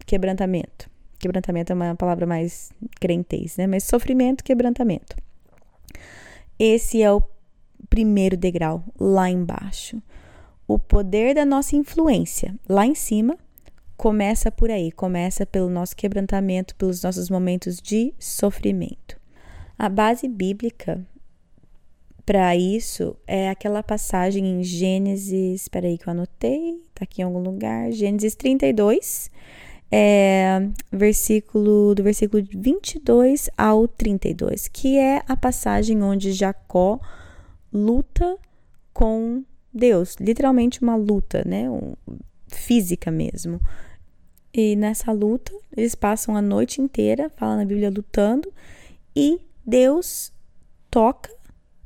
quebrantamento. 0.06 0.90
Quebrantamento 1.18 1.72
é 1.72 1.76
uma 1.76 1.96
palavra 1.96 2.26
mais 2.26 2.72
crentez, 3.00 3.58
né? 3.58 3.68
Mas 3.68 3.84
sofrimento, 3.84 4.44
quebrantamento. 4.44 5.16
Esse 6.60 7.02
é 7.02 7.12
o 7.12 7.22
primeiro 7.90 8.38
degrau 8.38 8.84
lá 9.00 9.30
embaixo. 9.30 10.02
O 10.68 10.80
poder 10.80 11.36
da 11.36 11.46
nossa 11.46 11.76
influência 11.76 12.56
lá 12.68 12.86
em 12.86 12.96
cima 12.96 13.38
começa 13.96 14.52
por 14.52 14.70
aí, 14.70 14.92
começa 14.92 15.46
pelo 15.46 15.70
nosso 15.70 15.96
quebrantamento, 15.96 16.76
pelos 16.76 17.04
nossos 17.04 17.30
momentos 17.30 17.78
de 17.78 18.14
sofrimento. 18.20 19.20
A 19.78 19.90
base 19.90 20.28
bíblica 20.28 21.06
para 22.26 22.56
isso 22.56 23.16
é 23.28 23.50
aquela 23.50 23.84
passagem 23.84 24.46
em 24.46 24.64
Gênesis, 24.64 25.62
espera 25.62 25.88
aí 25.88 25.98
que 25.98 26.08
eu 26.08 26.12
anotei, 26.12 26.82
tá 26.94 27.04
aqui 27.04 27.22
em 27.22 27.26
algum 27.26 27.40
lugar, 27.40 27.92
Gênesis 27.92 28.36
32, 28.36 29.30
é, 29.98 30.60
versículo 30.92 31.96
do 31.96 32.04
versículo 32.04 32.44
22 32.54 33.50
ao 33.58 33.88
32, 33.88 34.68
que 34.68 34.98
é 34.98 35.24
a 35.26 35.38
passagem 35.38 36.04
onde 36.04 36.34
Jacó 36.34 37.00
luta 37.72 38.38
com 38.94 39.46
Deus, 39.74 40.18
literalmente 40.20 40.82
uma 40.82 40.98
luta, 40.98 41.44
né, 41.46 41.70
um, 41.70 41.94
física 42.50 43.10
mesmo. 43.10 43.62
E 44.54 44.76
nessa 44.76 45.14
luta, 45.14 45.54
eles 45.78 45.96
passam 45.96 46.36
a 46.36 46.42
noite 46.42 46.82
inteira, 46.82 47.30
fala 47.30 47.56
na 47.56 47.64
Bíblia, 47.64 47.90
lutando, 47.90 48.52
e 49.16 49.40
Deus 49.66 50.30
toca 50.92 51.34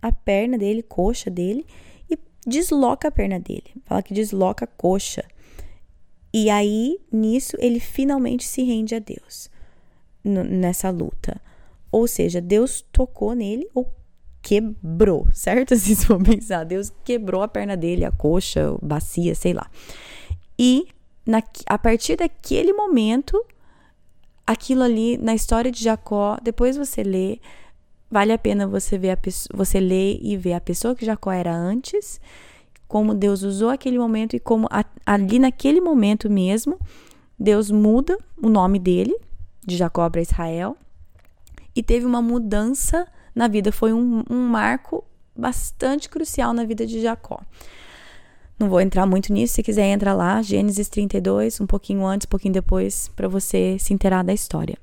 a 0.02 0.12
perna 0.12 0.58
dele, 0.58 0.82
coxa 0.82 1.30
dele, 1.30 1.64
e 2.10 2.18
desloca 2.48 3.10
a 3.10 3.12
perna 3.12 3.40
dele. 3.40 3.72
Fala 3.86 4.02
que 4.02 4.16
desloca 4.16 4.66
a 4.66 4.68
coxa. 4.68 5.24
E 6.34 6.50
aí, 6.50 7.00
nisso, 7.12 7.58
ele 7.60 7.80
finalmente 7.80 8.46
se 8.46 8.64
rende 8.64 8.94
a 8.94 9.00
Deus 9.00 9.50
nessa 10.24 10.90
luta. 10.90 11.42
Ou 11.92 12.08
seja, 12.08 12.40
Deus 12.40 12.86
tocou 12.92 13.34
nele 13.34 13.68
ou 13.74 13.92
quebrou, 14.42 15.28
certo? 15.34 15.76
Se 15.76 15.96
for 15.96 16.22
pensar, 16.22 16.64
Deus 16.64 16.92
quebrou 17.04 17.42
a 17.42 17.48
perna 17.48 17.76
dele, 17.76 18.06
a 18.06 18.12
coxa, 18.12 18.70
a 18.70 18.86
bacia, 18.86 19.34
sei 19.34 19.54
lá. 19.54 19.70
E 20.58 20.88
na, 21.26 21.42
a 21.66 21.78
partir 21.78 22.16
daquele 22.16 22.74
momento, 22.74 23.44
aquilo 24.46 24.84
ali 24.84 25.18
na 25.18 25.34
história 25.34 25.72
de 25.72 25.84
Jacó, 25.84 26.38
depois 26.42 26.78
você 26.78 27.04
lê, 27.04 27.40
vale 28.10 28.34
a 28.34 28.38
pena 28.38 28.68
você 28.68 28.98
ver 28.98 29.12
a 29.12 29.18
você 29.54 29.80
ler 29.80 30.20
e 30.22 30.36
ver 30.36 30.54
a 30.54 30.62
pessoa 30.62 30.96
que 30.96 31.06
Jacó 31.06 31.32
era 31.32 31.56
antes, 31.56 32.20
como 32.90 33.14
Deus 33.14 33.44
usou 33.44 33.70
aquele 33.70 33.98
momento 33.98 34.36
e 34.36 34.40
como 34.40 34.68
a, 34.70 34.84
ali 35.06 35.40
naquele 35.40 35.80
momento 35.80 36.30
mesmo 36.30 36.78
Deus 37.40 37.72
muda 37.72 38.18
o 38.42 38.50
nome 38.50 38.80
dele 38.80 39.16
de 39.66 39.78
Jacó 39.78 40.10
para 40.10 40.22
Israel 40.22 40.76
e 41.76 41.84
teve 41.84 42.06
uma 42.06 42.22
mudança 42.22 43.08
na 43.34 43.48
vida, 43.48 43.72
foi 43.72 43.94
um, 43.94 44.24
um 44.30 44.48
marco 44.48 45.06
bastante 45.34 46.10
crucial 46.10 46.52
na 46.52 46.66
vida 46.66 46.86
de 46.86 47.00
Jacó. 47.00 47.40
Não 48.58 48.68
vou 48.68 48.82
entrar 48.82 49.06
muito 49.06 49.32
nisso, 49.32 49.54
se 49.54 49.64
quiser 49.64 49.86
entra 49.86 50.14
lá, 50.14 50.42
Gênesis 50.42 50.90
32, 50.90 51.62
um 51.62 51.68
pouquinho 51.68 52.06
antes, 52.06 52.26
um 52.26 52.30
pouquinho 52.30 52.54
depois, 52.54 53.10
para 53.16 53.28
você 53.28 53.78
se 53.80 53.94
inteirar 53.94 54.24
da 54.24 54.34
história. 54.34 54.78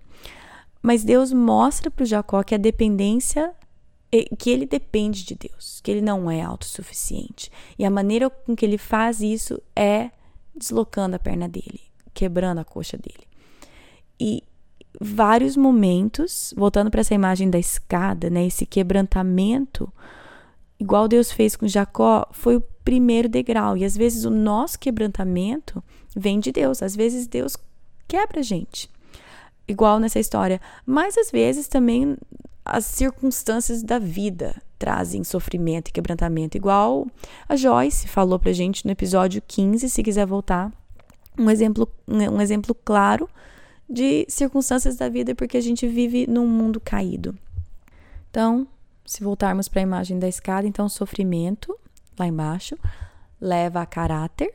Mas 0.80 1.04
Deus 1.04 1.32
mostra 1.32 1.90
para 1.90 2.06
Jacó 2.06 2.42
que 2.42 2.54
a 2.54 2.58
dependência 2.58 3.52
que 4.38 4.50
ele 4.50 4.66
depende 4.66 5.25
de 5.25 5.34
Deus, 5.34 5.80
que 5.82 5.90
ele 5.90 6.00
não 6.00 6.30
é 6.30 6.42
autossuficiente. 6.42 7.50
E 7.78 7.84
a 7.84 7.90
maneira 7.90 8.30
com 8.30 8.54
que 8.54 8.64
ele 8.64 8.78
faz 8.78 9.20
isso 9.20 9.60
é 9.75 10.10
deslocando 10.54 11.16
a 11.16 11.18
perna 11.18 11.48
dele, 11.48 11.80
quebrando 12.14 12.58
a 12.58 12.64
coxa 12.64 12.96
dele. 12.96 13.26
E 14.18 14.42
vários 15.00 15.56
momentos, 15.56 16.54
voltando 16.56 16.90
para 16.90 17.00
essa 17.00 17.14
imagem 17.14 17.50
da 17.50 17.58
escada, 17.58 18.30
né, 18.30 18.46
esse 18.46 18.64
quebrantamento, 18.64 19.92
igual 20.80 21.08
Deus 21.08 21.30
fez 21.30 21.56
com 21.56 21.68
Jacó, 21.68 22.26
foi 22.32 22.56
o 22.56 22.62
primeiro 22.84 23.28
degrau. 23.28 23.76
E 23.76 23.84
às 23.84 23.96
vezes 23.96 24.25
o 24.25 24.30
nosso 24.30 24.78
quebrantamento 24.78 25.82
vem 26.14 26.40
de 26.40 26.52
Deus, 26.52 26.82
às 26.82 26.96
vezes 26.96 27.26
Deus 27.26 27.56
quebra 28.08 28.40
a 28.40 28.42
gente 28.42 28.88
igual 29.68 29.98
nessa 29.98 30.18
história. 30.18 30.60
Mas 30.84 31.16
às 31.18 31.30
vezes 31.30 31.68
também 31.68 32.16
as 32.66 32.85
circunstâncias 32.85 33.82
da 33.82 33.99
vida 33.99 34.61
trazem 34.78 35.25
sofrimento 35.25 35.88
e 35.88 35.92
quebrantamento, 35.92 36.56
igual 36.56 37.06
a 37.49 37.56
Joyce 37.56 38.08
falou 38.08 38.38
pra 38.38 38.52
gente 38.52 38.85
no 38.85 38.92
episódio 38.92 39.42
15, 39.46 39.88
se 39.88 40.02
quiser 40.02 40.26
voltar. 40.26 40.73
Um 41.38 41.50
exemplo, 41.50 41.88
um 42.06 42.40
exemplo 42.40 42.75
claro 42.75 43.28
de 43.88 44.26
circunstâncias 44.28 44.96
da 44.96 45.08
vida 45.08 45.35
porque 45.35 45.56
a 45.56 45.61
gente 45.61 45.87
vive 45.87 46.26
num 46.28 46.46
mundo 46.46 46.80
caído. 46.80 47.37
Então, 48.30 48.66
se 49.04 49.23
voltarmos 49.23 49.68
para 49.68 49.80
a 49.80 49.82
imagem 49.82 50.18
da 50.18 50.28
escada, 50.28 50.66
então 50.66 50.88
sofrimento 50.88 51.78
lá 52.18 52.26
embaixo 52.26 52.76
leva 53.40 53.80
a 53.80 53.87
caráter, 53.87 54.52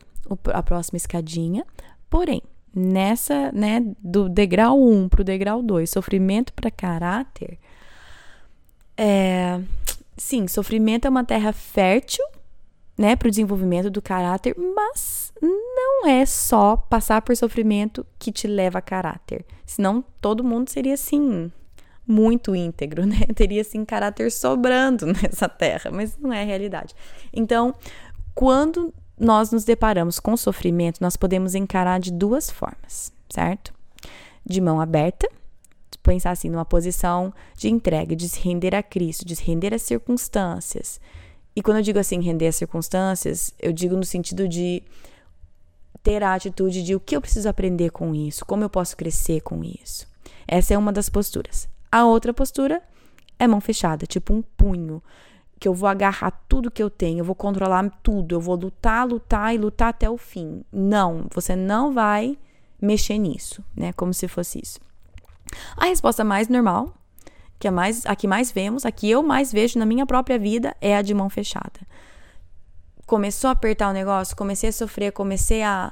a 0.54 0.64
próxima 0.64 0.98
escadinha. 0.98 1.66
Porém, 2.10 2.42
nessa, 2.76 3.52
né, 3.52 3.84
do 4.00 4.28
degrau 4.28 4.82
1 4.82 5.10
para 5.10 5.22
o 5.22 5.24
degrau 5.24 5.62
2, 5.62 5.90
sofrimento 5.90 6.54
para 6.54 6.72
caráter, 6.72 7.58
é, 9.04 9.60
sim, 10.16 10.48
sofrimento 10.48 11.08
é 11.08 11.10
uma 11.10 11.24
terra 11.24 11.52
fértil, 11.52 12.24
né, 12.96 13.16
para 13.16 13.28
o 13.28 13.32
desenvolvimento 13.32 13.90
do 13.90 14.00
caráter, 14.00 14.56
mas 14.56 15.34
não 15.42 16.08
é 16.08 16.24
só 16.24 16.78
passar 16.78 17.24
por 17.24 17.36
sofrimento 17.36 18.06
que 18.20 18.32
te 18.32 18.46
leva 18.46 18.78
a 18.78 18.82
caráter. 18.82 19.44
Senão 19.66 20.04
todo 20.22 20.44
mundo 20.44 20.70
seria 20.70 20.94
assim 20.94 21.52
muito 22.06 22.56
íntegro, 22.56 23.04
né? 23.08 23.22
Teria 23.34 23.62
assim 23.62 23.84
caráter 23.84 24.32
sobrando 24.32 25.08
nessa 25.20 25.50
terra, 25.50 25.90
mas 25.90 26.16
não 26.20 26.32
é 26.32 26.44
a 26.44 26.46
realidade. 26.46 26.94
Então, 27.34 27.74
quando 28.36 28.94
nós 29.20 29.52
nos 29.52 29.64
deparamos 29.64 30.20
com 30.20 30.38
sofrimento, 30.38 31.02
nós 31.02 31.18
podemos 31.18 31.56
encarar 31.56 32.00
de 32.00 32.12
duas 32.12 32.52
formas, 32.52 33.12
certo? 33.30 33.74
De 34.46 34.62
mão 34.62 34.80
aberta, 34.80 35.28
pensar 36.02 36.32
assim 36.32 36.50
numa 36.50 36.66
posição 36.66 37.34
de 37.56 37.70
entrega, 37.70 38.16
de 38.16 38.28
se 38.28 38.40
render 38.40 38.76
a 38.76 38.84
Cristo, 38.84 39.26
de 39.26 39.36
se 39.36 39.44
render 39.44 39.74
às 39.74 39.82
circunstâncias. 39.82 41.00
E 41.56 41.62
quando 41.62 41.78
eu 41.78 41.84
digo 41.84 42.00
assim, 42.00 42.22
render 42.22 42.48
às 42.48 42.56
circunstâncias, 42.56 43.54
eu 43.60 43.72
digo 43.74 43.96
no 43.96 44.06
sentido 44.06 44.48
de 44.48 44.82
ter 46.02 46.24
a 46.24 46.34
atitude 46.34 46.84
de 46.84 46.96
o 46.96 47.00
que 47.00 47.16
eu 47.16 47.22
preciso 47.22 47.48
aprender 47.48 47.92
com 47.92 48.16
isso, 48.16 48.46
como 48.46 48.64
eu 48.64 48.70
posso 48.70 48.98
crescer 48.98 49.42
com 49.42 49.64
isso. 49.64 50.08
Essa 50.48 50.74
é 50.74 50.78
uma 50.78 50.92
das 50.92 51.10
posturas. 51.10 51.68
A 51.92 52.06
outra 52.06 52.34
postura 52.34 52.82
é 53.38 53.48
mão 53.48 53.62
fechada, 53.62 54.06
tipo 54.06 54.34
um 54.34 54.42
punho 54.42 55.02
que 55.60 55.68
eu 55.68 55.74
vou 55.76 55.88
agarrar 55.88 56.32
tudo 56.50 56.72
que 56.72 56.82
eu 56.82 56.90
tenho, 56.90 57.20
eu 57.20 57.26
vou 57.26 57.36
controlar 57.36 57.88
tudo, 58.02 58.34
eu 58.34 58.42
vou 58.42 58.56
lutar, 58.56 59.08
lutar 59.08 59.54
e 59.54 59.60
lutar 59.60 59.90
até 59.90 60.10
o 60.10 60.18
fim. 60.18 60.64
Não, 60.72 61.28
você 61.32 61.56
não 61.56 61.94
vai 61.94 62.36
mexer 62.82 63.20
nisso, 63.20 63.64
né? 63.76 63.94
Como 63.94 64.12
se 64.12 64.28
fosse 64.28 64.60
isso. 64.60 64.80
A 65.76 65.86
resposta 65.86 66.24
mais 66.24 66.48
normal, 66.48 66.94
que 67.60 67.68
é 67.68 67.72
mais, 67.72 68.06
a 68.06 68.16
que 68.16 68.28
mais 68.28 68.52
vemos, 68.52 68.86
a 68.86 68.92
que 68.92 69.10
eu 69.10 69.22
mais 69.22 69.52
vejo 69.52 69.78
na 69.78 69.86
minha 69.86 70.06
própria 70.06 70.40
vida, 70.40 70.76
é 70.82 70.96
a 70.96 71.02
de 71.02 71.14
mão 71.14 71.30
fechada. 71.30 71.80
Começou 73.06 73.50
a 73.50 73.52
apertar 73.52 73.90
o 73.90 73.94
negócio, 73.94 74.36
comecei 74.36 74.70
a 74.70 74.74
sofrer, 74.74 75.12
comecei 75.12 75.62
a, 75.62 75.92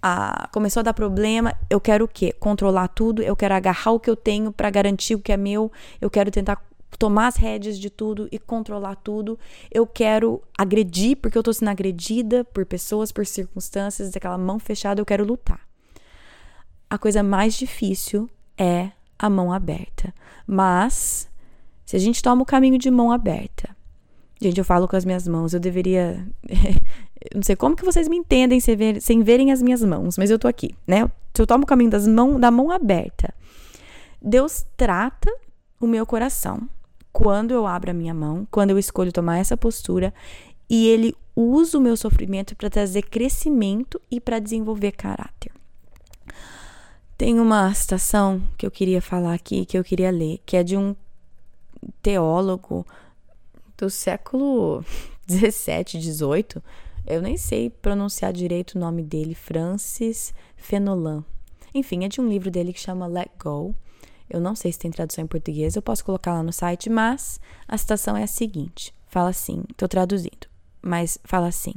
a 0.00 0.48
começou 0.52 0.80
a 0.80 0.84
dar 0.84 0.94
problema, 0.94 1.54
eu 1.68 1.80
quero 1.80 2.04
o 2.06 2.08
quê? 2.08 2.32
Controlar 2.32 2.88
tudo, 2.88 3.22
eu 3.22 3.36
quero 3.36 3.54
agarrar 3.54 3.92
o 3.92 4.00
que 4.00 4.08
eu 4.08 4.16
tenho 4.16 4.52
para 4.52 4.70
garantir 4.70 5.14
o 5.14 5.18
que 5.18 5.32
é 5.32 5.36
meu, 5.36 5.70
eu 6.00 6.08
quero 6.08 6.30
tentar 6.30 6.62
tomar 6.98 7.26
as 7.26 7.36
rédeas 7.36 7.78
de 7.78 7.90
tudo 7.90 8.28
e 8.30 8.38
controlar 8.38 8.96
tudo. 8.96 9.38
Eu 9.70 9.86
quero 9.86 10.42
agredir 10.56 11.16
porque 11.16 11.36
eu 11.36 11.42
tô 11.42 11.52
sendo 11.52 11.68
agredida 11.68 12.44
por 12.44 12.64
pessoas, 12.64 13.10
por 13.10 13.26
circunstâncias, 13.26 14.10
daquela 14.10 14.38
mão 14.38 14.58
fechada, 14.58 15.00
eu 15.00 15.06
quero 15.06 15.24
lutar. 15.24 15.60
A 16.88 16.98
coisa 16.98 17.22
mais 17.22 17.54
difícil 17.54 18.30
é 18.62 18.92
a 19.18 19.28
mão 19.28 19.52
aberta. 19.52 20.14
Mas 20.46 21.28
se 21.84 21.96
a 21.96 21.98
gente 21.98 22.22
toma 22.22 22.42
o 22.42 22.46
caminho 22.46 22.78
de 22.78 22.90
mão 22.90 23.10
aberta, 23.10 23.74
gente, 24.40 24.58
eu 24.58 24.64
falo 24.64 24.86
com 24.86 24.96
as 24.96 25.04
minhas 25.04 25.26
mãos, 25.26 25.52
eu 25.52 25.60
deveria 25.60 26.26
não 27.34 27.42
sei 27.42 27.54
como 27.54 27.76
que 27.76 27.84
vocês 27.84 28.08
me 28.08 28.16
entendem 28.16 28.60
sem, 28.60 28.76
ver, 28.76 29.00
sem 29.00 29.22
verem 29.22 29.52
as 29.52 29.62
minhas 29.62 29.82
mãos, 29.82 30.18
mas 30.18 30.30
eu 30.30 30.38
tô 30.38 30.48
aqui, 30.48 30.74
né? 30.86 31.10
Se 31.34 31.40
eu 31.40 31.46
tomo 31.46 31.64
o 31.64 31.66
caminho 31.66 31.90
das 31.90 32.06
mão, 32.06 32.38
da 32.38 32.50
mão 32.50 32.70
aberta, 32.70 33.32
Deus 34.20 34.66
trata 34.76 35.30
o 35.80 35.86
meu 35.86 36.04
coração 36.04 36.68
quando 37.12 37.52
eu 37.52 37.66
abro 37.66 37.90
a 37.90 37.94
minha 37.94 38.14
mão, 38.14 38.46
quando 38.50 38.70
eu 38.70 38.78
escolho 38.78 39.12
tomar 39.12 39.38
essa 39.38 39.56
postura 39.56 40.12
e 40.68 40.88
ele 40.88 41.14
usa 41.36 41.78
o 41.78 41.80
meu 41.80 41.96
sofrimento 41.96 42.56
para 42.56 42.70
trazer 42.70 43.02
crescimento 43.02 44.00
e 44.10 44.20
para 44.20 44.38
desenvolver 44.38 44.92
caráter. 44.92 45.52
Tem 47.22 47.38
uma 47.38 47.72
citação 47.72 48.42
que 48.58 48.66
eu 48.66 48.70
queria 48.72 49.00
falar 49.00 49.34
aqui, 49.34 49.64
que 49.64 49.78
eu 49.78 49.84
queria 49.84 50.10
ler, 50.10 50.40
que 50.44 50.56
é 50.56 50.64
de 50.64 50.76
um 50.76 50.92
teólogo 52.02 52.84
do 53.78 53.88
século 53.88 54.84
17, 55.28 56.00
18. 56.00 56.60
Eu 57.06 57.22
nem 57.22 57.36
sei 57.36 57.70
pronunciar 57.70 58.32
direito 58.32 58.74
o 58.74 58.80
nome 58.80 59.04
dele, 59.04 59.36
Francis 59.36 60.34
Fenelon. 60.56 61.22
Enfim, 61.72 62.04
é 62.04 62.08
de 62.08 62.20
um 62.20 62.28
livro 62.28 62.50
dele 62.50 62.72
que 62.72 62.80
chama 62.80 63.06
Let 63.06 63.30
Go. 63.40 63.72
Eu 64.28 64.40
não 64.40 64.56
sei 64.56 64.72
se 64.72 64.80
tem 64.80 64.90
tradução 64.90 65.22
em 65.22 65.28
português, 65.28 65.76
eu 65.76 65.82
posso 65.82 66.04
colocar 66.04 66.32
lá 66.32 66.42
no 66.42 66.52
site, 66.52 66.90
mas 66.90 67.38
a 67.68 67.78
citação 67.78 68.16
é 68.16 68.24
a 68.24 68.26
seguinte: 68.26 68.92
fala 69.06 69.30
assim, 69.30 69.62
estou 69.70 69.86
traduzindo, 69.86 70.48
mas 70.82 71.20
fala 71.22 71.46
assim: 71.46 71.74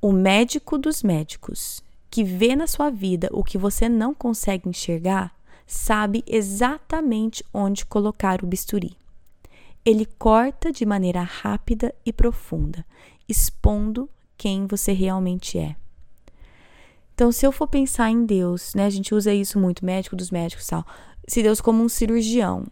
O 0.00 0.10
médico 0.10 0.76
dos 0.76 1.04
médicos 1.04 1.84
que 2.12 2.22
vê 2.22 2.54
na 2.54 2.66
sua 2.66 2.90
vida 2.90 3.30
o 3.32 3.42
que 3.42 3.56
você 3.56 3.88
não 3.88 4.12
consegue 4.12 4.68
enxergar, 4.68 5.34
sabe 5.66 6.22
exatamente 6.26 7.42
onde 7.54 7.86
colocar 7.86 8.44
o 8.44 8.46
bisturi. 8.46 8.94
ele 9.84 10.06
corta 10.06 10.70
de 10.70 10.86
maneira 10.86 11.22
rápida 11.22 11.92
e 12.04 12.12
profunda, 12.12 12.84
expondo 13.28 14.08
quem 14.36 14.66
você 14.66 14.92
realmente 14.92 15.58
é. 15.58 15.74
Então, 17.14 17.32
se 17.32 17.46
eu 17.46 17.50
for 17.50 17.66
pensar 17.66 18.10
em 18.10 18.24
Deus, 18.24 18.74
né, 18.74 18.86
a 18.86 18.90
gente 18.90 19.14
usa 19.14 19.32
isso 19.34 19.58
muito, 19.58 19.84
médico 19.84 20.14
dos 20.14 20.30
médicos, 20.30 20.66
tal. 20.66 20.84
Se 21.26 21.42
Deus 21.42 21.60
como 21.60 21.82
um 21.82 21.88
cirurgião. 21.88 22.66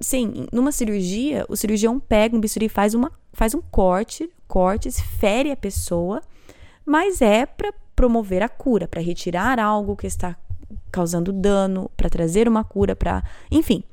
Sim, 0.00 0.46
numa 0.52 0.72
cirurgia, 0.72 1.44
o 1.48 1.56
cirurgião 1.56 1.98
pega 1.98 2.36
um 2.36 2.40
bisturi 2.40 2.66
e 2.66 2.68
faz, 2.68 2.94
uma, 2.94 3.10
faz 3.32 3.54
um 3.54 3.60
corte, 3.60 4.30
cortes, 4.46 5.00
fere 5.00 5.50
a 5.50 5.56
pessoa, 5.56 6.22
mas 6.86 7.20
é 7.20 7.44
para 7.44 7.72
promover 8.00 8.42
a 8.42 8.48
cura, 8.48 8.88
para 8.88 9.02
retirar 9.02 9.60
algo 9.60 9.94
que 9.94 10.06
está 10.06 10.34
causando 10.90 11.34
dano, 11.34 11.90
para 11.98 12.08
trazer 12.08 12.48
uma 12.48 12.64
cura, 12.64 12.96
para, 12.96 13.22
enfim. 13.50 13.84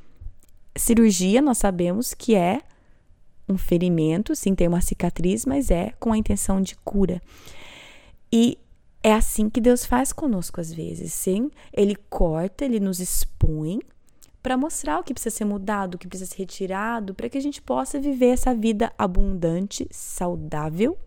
Cirurgia, 0.78 1.42
nós 1.42 1.58
sabemos 1.58 2.14
que 2.14 2.34
é 2.34 2.62
um 3.50 3.58
ferimento, 3.58 4.34
sim, 4.34 4.56
tem 4.56 4.66
uma 4.66 4.80
cicatriz, 4.80 5.46
mas 5.46 5.70
é 5.70 5.92
com 6.00 6.14
a 6.14 6.18
intenção 6.18 6.62
de 6.62 6.78
cura. 6.78 7.22
E 8.32 8.58
é 9.04 9.14
assim 9.14 9.50
que 9.50 9.60
Deus 9.60 9.86
faz 9.86 10.14
conosco 10.14 10.62
às 10.62 10.72
vezes, 10.72 11.12
sim? 11.12 11.52
Ele 11.74 11.98
corta, 12.10 12.64
ele 12.64 12.80
nos 12.80 13.02
expõe 13.02 13.82
para 14.42 14.56
mostrar 14.56 15.02
o 15.02 15.04
que 15.04 15.14
precisa 15.14 15.36
ser 15.36 15.44
mudado, 15.44 15.96
o 15.96 15.98
que 15.98 16.08
precisa 16.08 16.32
ser 16.32 16.38
retirado, 16.38 17.14
para 17.14 17.28
que 17.28 17.38
a 17.38 17.42
gente 17.42 17.62
possa 17.62 18.00
viver 18.00 18.28
essa 18.28 18.56
vida 18.56 18.90
abundante, 18.98 19.86
saudável 19.92 20.98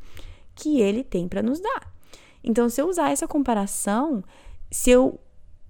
que 0.54 0.82
ele 0.82 1.02
tem 1.02 1.26
para 1.26 1.42
nos 1.42 1.60
dar. 1.60 1.99
Então, 2.42 2.68
se 2.68 2.80
eu 2.80 2.88
usar 2.88 3.10
essa 3.10 3.28
comparação, 3.28 4.24
se 4.70 4.90
eu 4.90 5.20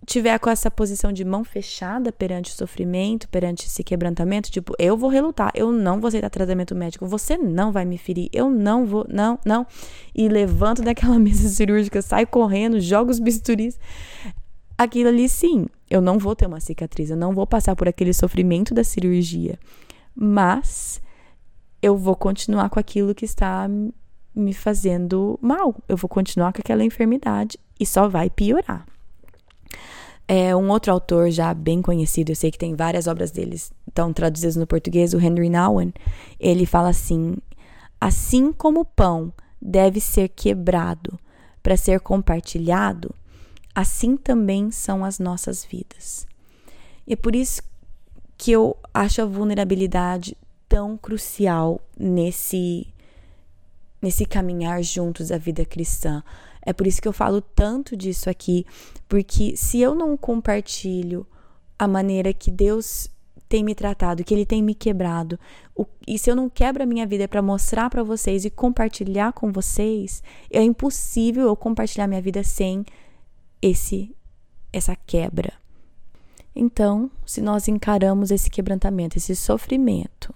tiver 0.06 0.38
com 0.38 0.48
essa 0.48 0.70
posição 0.70 1.12
de 1.12 1.24
mão 1.24 1.44
fechada 1.44 2.10
perante 2.10 2.52
o 2.52 2.54
sofrimento, 2.54 3.28
perante 3.28 3.66
esse 3.66 3.84
quebrantamento, 3.84 4.50
tipo, 4.50 4.74
eu 4.78 4.96
vou 4.96 5.10
relutar, 5.10 5.52
eu 5.54 5.70
não 5.70 6.00
vou 6.00 6.08
aceitar 6.08 6.30
tratamento 6.30 6.74
médico, 6.74 7.06
você 7.06 7.36
não 7.36 7.70
vai 7.70 7.84
me 7.84 7.98
ferir, 7.98 8.28
eu 8.32 8.50
não 8.50 8.86
vou, 8.86 9.06
não, 9.08 9.38
não. 9.44 9.66
E 10.14 10.28
levanto 10.28 10.82
daquela 10.82 11.18
mesa 11.20 11.48
cirúrgica, 11.48 12.00
saio 12.00 12.26
correndo, 12.26 12.80
jogo 12.80 13.10
os 13.10 13.18
bisturis. 13.18 13.78
Aquilo 14.76 15.10
ali, 15.10 15.28
sim, 15.28 15.66
eu 15.90 16.00
não 16.00 16.18
vou 16.18 16.34
ter 16.34 16.46
uma 16.46 16.60
cicatriz, 16.60 17.10
eu 17.10 17.16
não 17.16 17.34
vou 17.34 17.46
passar 17.46 17.76
por 17.76 17.86
aquele 17.86 18.14
sofrimento 18.14 18.72
da 18.72 18.82
cirurgia, 18.82 19.58
mas 20.14 21.02
eu 21.82 21.96
vou 21.96 22.16
continuar 22.16 22.70
com 22.70 22.80
aquilo 22.80 23.14
que 23.14 23.26
está 23.26 23.68
me 24.34 24.52
fazendo 24.54 25.38
mal, 25.42 25.74
eu 25.88 25.96
vou 25.96 26.08
continuar 26.08 26.52
com 26.52 26.60
aquela 26.60 26.84
enfermidade 26.84 27.58
e 27.78 27.86
só 27.86 28.08
vai 28.08 28.30
piorar. 28.30 28.86
É, 30.28 30.54
um 30.54 30.70
outro 30.70 30.92
autor 30.92 31.30
já 31.30 31.52
bem 31.52 31.82
conhecido, 31.82 32.30
eu 32.30 32.36
sei 32.36 32.52
que 32.52 32.58
tem 32.58 32.76
várias 32.76 33.08
obras 33.08 33.32
deles, 33.32 33.72
estão 33.88 34.12
traduzidas 34.12 34.54
no 34.54 34.66
português, 34.66 35.12
o 35.12 35.18
Henry 35.18 35.50
Nouwen, 35.50 35.92
ele 36.38 36.64
fala 36.64 36.90
assim: 36.90 37.36
assim 38.00 38.52
como 38.52 38.80
o 38.80 38.84
pão 38.84 39.32
deve 39.60 40.00
ser 40.00 40.28
quebrado 40.28 41.18
para 41.62 41.76
ser 41.76 41.98
compartilhado, 42.00 43.12
assim 43.74 44.16
também 44.16 44.70
são 44.70 45.04
as 45.04 45.18
nossas 45.18 45.64
vidas. 45.64 46.26
E 47.06 47.12
é 47.14 47.16
por 47.16 47.34
isso 47.34 47.62
que 48.38 48.52
eu 48.52 48.76
acho 48.94 49.20
a 49.20 49.26
vulnerabilidade 49.26 50.36
tão 50.68 50.96
crucial 50.96 51.80
nesse 51.98 52.86
nesse 54.00 54.24
caminhar 54.24 54.82
juntos 54.82 55.28
da 55.28 55.38
vida 55.38 55.64
cristã. 55.64 56.22
É 56.62 56.72
por 56.72 56.86
isso 56.86 57.00
que 57.00 57.08
eu 57.08 57.12
falo 57.12 57.40
tanto 57.40 57.96
disso 57.96 58.28
aqui, 58.28 58.66
porque 59.08 59.56
se 59.56 59.80
eu 59.80 59.94
não 59.94 60.16
compartilho 60.16 61.26
a 61.78 61.88
maneira 61.88 62.32
que 62.32 62.50
Deus 62.50 63.08
tem 63.48 63.64
me 63.64 63.74
tratado, 63.74 64.22
que 64.22 64.32
Ele 64.32 64.46
tem 64.46 64.62
me 64.62 64.74
quebrado, 64.74 65.38
o, 65.74 65.86
e 66.06 66.18
se 66.18 66.30
eu 66.30 66.36
não 66.36 66.48
quebro 66.48 66.82
a 66.82 66.86
minha 66.86 67.06
vida 67.06 67.26
para 67.26 67.42
mostrar 67.42 67.90
para 67.90 68.02
vocês 68.02 68.44
e 68.44 68.50
compartilhar 68.50 69.32
com 69.32 69.50
vocês, 69.50 70.22
é 70.50 70.62
impossível 70.62 71.46
eu 71.46 71.56
compartilhar 71.56 72.06
minha 72.06 72.22
vida 72.22 72.44
sem 72.44 72.84
esse 73.60 74.14
essa 74.72 74.94
quebra. 74.94 75.52
Então, 76.54 77.10
se 77.26 77.40
nós 77.40 77.66
encaramos 77.66 78.30
esse 78.30 78.48
quebrantamento, 78.50 79.16
esse 79.16 79.34
sofrimento 79.34 80.34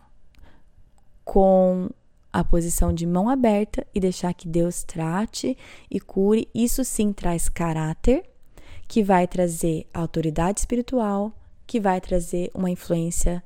com 1.24 1.88
a 2.35 2.42
posição 2.42 2.92
de 2.92 3.07
mão 3.07 3.29
aberta 3.29 3.87
e 3.94 4.01
deixar 4.01 4.35
que 4.35 4.49
Deus 4.49 4.83
trate 4.83 5.57
e 5.88 6.01
cure. 6.01 6.49
Isso 6.53 6.85
sim 6.85 7.12
traz 7.12 7.49
caráter, 7.49 8.25
que 8.88 9.05
vai 9.05 9.29
trazer 9.29 9.87
autoridade 9.94 10.59
espiritual, 10.59 11.33
que 11.64 11.79
vai 11.79 12.01
trazer 12.01 12.51
uma 12.53 12.68
influência 12.68 13.40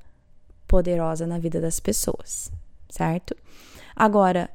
poderosa 0.66 1.27
na 1.27 1.38
vida 1.38 1.61
das 1.61 1.79
pessoas, 1.79 2.51
certo? 2.88 3.37
Agora, 3.94 4.48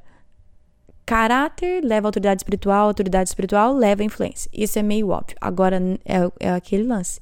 caráter 1.06 1.84
leva 1.84 2.08
autoridade 2.08 2.40
espiritual, 2.40 2.88
autoridade 2.88 3.28
espiritual 3.28 3.72
leva 3.72 4.02
influência. 4.02 4.50
Isso 4.52 4.80
é 4.80 4.82
meio 4.82 5.10
óbvio. 5.10 5.36
Agora 5.40 5.80
é, 6.04 6.18
é 6.40 6.50
aquele 6.50 6.82
lance. 6.82 7.20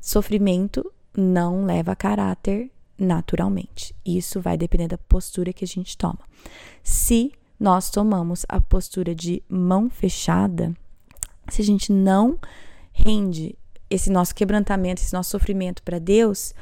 Sofrimento 0.00 0.92
não 1.16 1.64
leva 1.64 1.96
caráter 1.96 2.70
naturalmente. 2.96 3.92
Isso 4.06 4.40
vai 4.40 4.56
depender 4.56 4.86
da 4.86 4.96
postura 4.96 5.52
que 5.52 5.64
a 5.64 5.68
gente 5.68 5.98
toma. 5.98 6.20
Se 6.82 7.32
nós 7.58 7.90
tomamos 7.90 8.44
a 8.48 8.60
postura 8.60 9.14
de 9.14 9.42
mão 9.48 9.88
fechada, 9.88 10.74
se 11.48 11.62
a 11.62 11.64
gente 11.64 11.92
não 11.92 12.38
rende 12.92 13.56
esse 13.88 14.10
nosso 14.10 14.34
quebrantamento, 14.34 15.00
esse 15.00 15.12
nosso 15.12 15.30
sofrimento 15.30 15.82
para 15.82 15.98
Deus, 15.98 16.54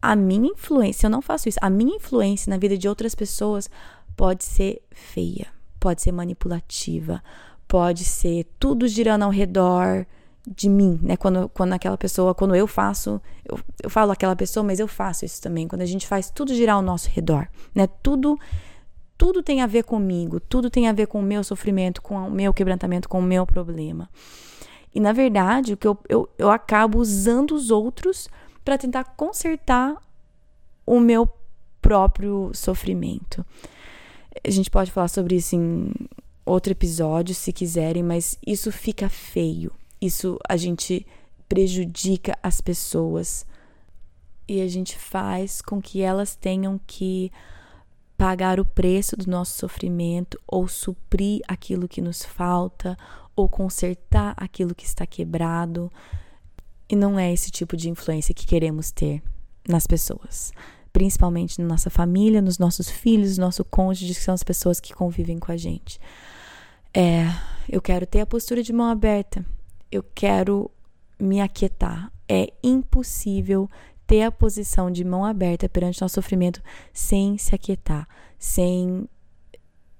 a 0.00 0.14
minha 0.16 0.50
influência, 0.50 1.06
eu 1.06 1.10
não 1.10 1.22
faço 1.22 1.48
isso, 1.48 1.58
a 1.60 1.70
minha 1.70 1.96
influência 1.96 2.50
na 2.50 2.56
vida 2.56 2.76
de 2.76 2.88
outras 2.88 3.14
pessoas 3.14 3.68
pode 4.16 4.44
ser 4.44 4.82
feia, 4.90 5.48
pode 5.78 6.02
ser 6.02 6.12
manipulativa, 6.12 7.22
pode 7.66 8.04
ser 8.04 8.46
tudo 8.58 8.86
girando 8.88 9.22
ao 9.22 9.30
redor 9.30 10.06
de 10.46 10.68
mim, 10.68 10.98
né? 11.02 11.16
Quando, 11.16 11.48
quando 11.50 11.72
aquela 11.72 11.96
pessoa, 11.96 12.34
quando 12.34 12.54
eu 12.54 12.66
faço, 12.66 13.20
eu, 13.44 13.58
eu 13.82 13.90
falo 13.90 14.10
aquela 14.10 14.34
pessoa, 14.34 14.64
mas 14.64 14.80
eu 14.80 14.88
faço 14.88 15.24
isso 15.24 15.40
também. 15.40 15.68
Quando 15.68 15.82
a 15.82 15.86
gente 15.86 16.06
faz 16.06 16.30
tudo 16.30 16.54
girar 16.54 16.76
ao 16.76 16.82
nosso 16.82 17.08
redor, 17.10 17.48
né? 17.74 17.86
Tudo, 18.02 18.38
tudo 19.20 19.42
tem 19.42 19.60
a 19.60 19.66
ver 19.66 19.84
comigo, 19.84 20.40
tudo 20.40 20.70
tem 20.70 20.88
a 20.88 20.92
ver 20.92 21.06
com 21.06 21.20
o 21.20 21.22
meu 21.22 21.44
sofrimento, 21.44 22.00
com 22.00 22.16
o 22.16 22.30
meu 22.30 22.54
quebrantamento, 22.54 23.08
com 23.08 23.18
o 23.18 23.22
meu 23.22 23.46
problema. 23.46 24.08
E 24.94 24.98
na 24.98 25.12
verdade, 25.12 25.74
o 25.74 25.76
que 25.76 25.86
eu, 25.86 25.98
eu, 26.08 26.28
eu 26.38 26.50
acabo 26.50 26.98
usando 26.98 27.54
os 27.54 27.70
outros 27.70 28.28
para 28.64 28.78
tentar 28.78 29.04
consertar 29.16 29.96
o 30.86 30.98
meu 30.98 31.28
próprio 31.82 32.50
sofrimento. 32.54 33.44
A 34.42 34.50
gente 34.50 34.70
pode 34.70 34.90
falar 34.90 35.08
sobre 35.08 35.36
isso 35.36 35.54
em 35.54 35.92
outro 36.44 36.72
episódio, 36.72 37.34
se 37.34 37.52
quiserem, 37.52 38.02
mas 38.02 38.38
isso 38.46 38.72
fica 38.72 39.08
feio 39.08 39.70
isso 40.00 40.38
a 40.48 40.56
gente 40.56 41.06
prejudica 41.48 42.38
as 42.42 42.60
pessoas 42.60 43.44
e 44.48 44.60
a 44.60 44.68
gente 44.68 44.96
faz 44.96 45.60
com 45.60 45.80
que 45.80 46.00
elas 46.00 46.34
tenham 46.34 46.80
que 46.86 47.30
pagar 48.20 48.60
o 48.60 48.64
preço 48.64 49.16
do 49.16 49.30
nosso 49.30 49.58
sofrimento 49.58 50.38
ou 50.46 50.68
suprir 50.68 51.40
aquilo 51.48 51.88
que 51.88 52.00
nos 52.00 52.24
falta 52.24 52.96
ou 53.34 53.48
consertar 53.48 54.34
aquilo 54.36 54.74
que 54.74 54.84
está 54.84 55.06
quebrado. 55.06 55.90
E 56.88 56.96
não 56.96 57.18
é 57.18 57.32
esse 57.32 57.50
tipo 57.50 57.76
de 57.76 57.88
influência 57.88 58.34
que 58.34 58.46
queremos 58.46 58.90
ter 58.90 59.22
nas 59.66 59.86
pessoas, 59.86 60.52
principalmente 60.92 61.60
na 61.60 61.66
nossa 61.66 61.88
família, 61.88 62.42
nos 62.42 62.58
nossos 62.58 62.90
filhos, 62.90 63.38
no 63.38 63.44
nosso 63.44 63.64
cônjuge, 63.64 64.14
que 64.14 64.20
são 64.20 64.34
as 64.34 64.42
pessoas 64.42 64.80
que 64.80 64.92
convivem 64.92 65.38
com 65.38 65.52
a 65.52 65.56
gente. 65.56 65.98
É, 66.92 67.26
eu 67.68 67.80
quero 67.80 68.06
ter 68.06 68.20
a 68.20 68.26
postura 68.26 68.62
de 68.62 68.72
mão 68.72 68.90
aberta 68.90 69.44
eu 69.90 70.04
quero 70.14 70.70
me 71.18 71.40
aquietar. 71.40 72.12
É 72.28 72.52
impossível 72.62 73.68
ter 74.10 74.22
a 74.22 74.32
posição 74.32 74.90
de 74.90 75.04
mão 75.04 75.24
aberta 75.24 75.68
perante 75.68 76.02
nosso 76.02 76.16
sofrimento 76.16 76.60
sem 76.92 77.38
se 77.38 77.54
aquietar, 77.54 78.08
sem 78.36 79.08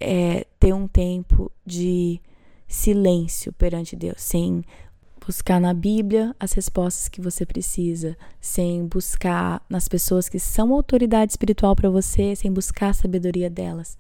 é, 0.01 0.45
ter 0.59 0.73
um 0.73 0.89
tempo 0.89 1.49
de 1.65 2.21
silêncio 2.67 3.53
perante 3.53 3.95
Deus, 3.95 4.21
sem 4.21 4.65
buscar 5.25 5.61
na 5.61 5.73
Bíblia 5.73 6.35
as 6.41 6.55
respostas 6.55 7.07
que 7.07 7.21
você 7.21 7.47
precisa, 7.47 8.17
sem 8.41 8.85
buscar 8.85 9.65
nas 9.69 9.87
pessoas 9.87 10.29
que 10.29 10.41
são 10.41 10.75
autoridade 10.75 11.31
espiritual 11.31 11.77
para 11.77 11.89
você, 11.89 12.35
sem 12.35 12.53
buscar 12.53 12.89
a 12.89 12.95
sabedoria 12.95 13.49
delas. 13.49 13.97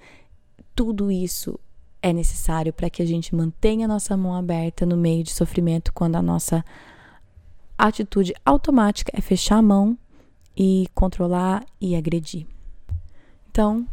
Tudo 0.75 1.09
isso 1.09 1.57
é 2.03 2.13
necessário 2.13 2.73
para 2.73 2.91
que 2.91 3.01
a 3.01 3.07
gente 3.07 3.33
mantenha 3.33 3.85
a 3.85 3.89
nossa 3.89 4.17
mão 4.17 4.35
aberta 4.35 4.85
no 4.85 4.97
meio 4.97 5.23
de 5.23 5.31
sofrimento 5.31 5.93
quando 5.93 6.17
a 6.17 6.23
nossa 6.23 6.65
atitude 7.87 8.35
automática 8.45 9.13
é 9.15 9.21
fechar 9.21 9.57
a 9.57 9.63
mão 9.63 9.97
e 10.57 10.89
controlar 10.95 11.65
e 11.81 11.97
agredir. 11.97 12.47
Então, 13.51 13.87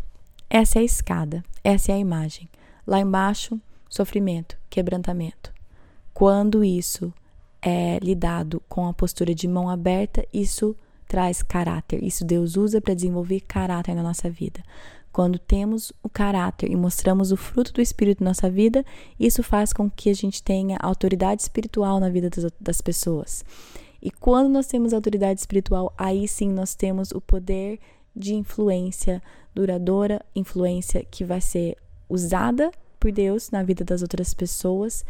essa 0.49 0.79
é 0.79 0.81
a 0.81 0.85
escada, 0.85 1.43
essa 1.63 1.91
é 1.91 1.95
a 1.95 1.99
imagem. 1.99 2.49
Lá 2.85 2.99
embaixo, 2.99 3.59
sofrimento, 3.89 4.57
quebrantamento. 4.69 5.53
Quando 6.13 6.63
isso 6.63 7.13
é 7.61 7.99
lidado 7.99 8.61
com 8.69 8.87
a 8.87 8.93
postura 8.93 9.33
de 9.35 9.47
mão 9.47 9.69
aberta, 9.69 10.25
isso 10.33 10.75
traz 11.07 11.41
caráter. 11.41 12.03
Isso 12.03 12.25
Deus 12.25 12.55
usa 12.55 12.81
para 12.81 12.93
desenvolver 12.93 13.41
caráter 13.41 13.95
na 13.95 14.03
nossa 14.03 14.29
vida. 14.29 14.61
Quando 15.17 15.39
temos 15.39 15.91
o 16.03 16.07
caráter 16.07 16.69
e 16.69 16.75
mostramos 16.75 17.31
o 17.31 17.35
fruto 17.35 17.73
do 17.73 17.81
Espírito 17.81 18.23
na 18.23 18.29
nossa 18.29 18.51
vida, 18.51 18.85
isso 19.19 19.41
faz 19.41 19.73
com 19.73 19.89
que 19.89 20.11
a 20.11 20.13
gente 20.13 20.43
tenha 20.43 20.77
autoridade 20.79 21.41
espiritual 21.41 21.99
na 21.99 22.07
vida 22.07 22.29
das, 22.29 22.51
das 22.61 22.81
pessoas. 22.81 23.43
E 23.99 24.11
quando 24.11 24.47
nós 24.47 24.67
temos 24.67 24.93
autoridade 24.93 25.39
espiritual, 25.39 25.91
aí 25.97 26.27
sim 26.27 26.51
nós 26.53 26.75
temos 26.75 27.09
o 27.09 27.19
poder 27.19 27.79
de 28.15 28.35
influência 28.35 29.19
duradoura, 29.55 30.23
influência 30.35 31.03
que 31.03 31.25
vai 31.25 31.41
ser 31.41 31.75
usada 32.07 32.69
por 32.99 33.11
Deus 33.11 33.49
na 33.49 33.63
vida 33.63 33.83
das 33.83 34.03
outras 34.03 34.35
pessoas 34.35 35.03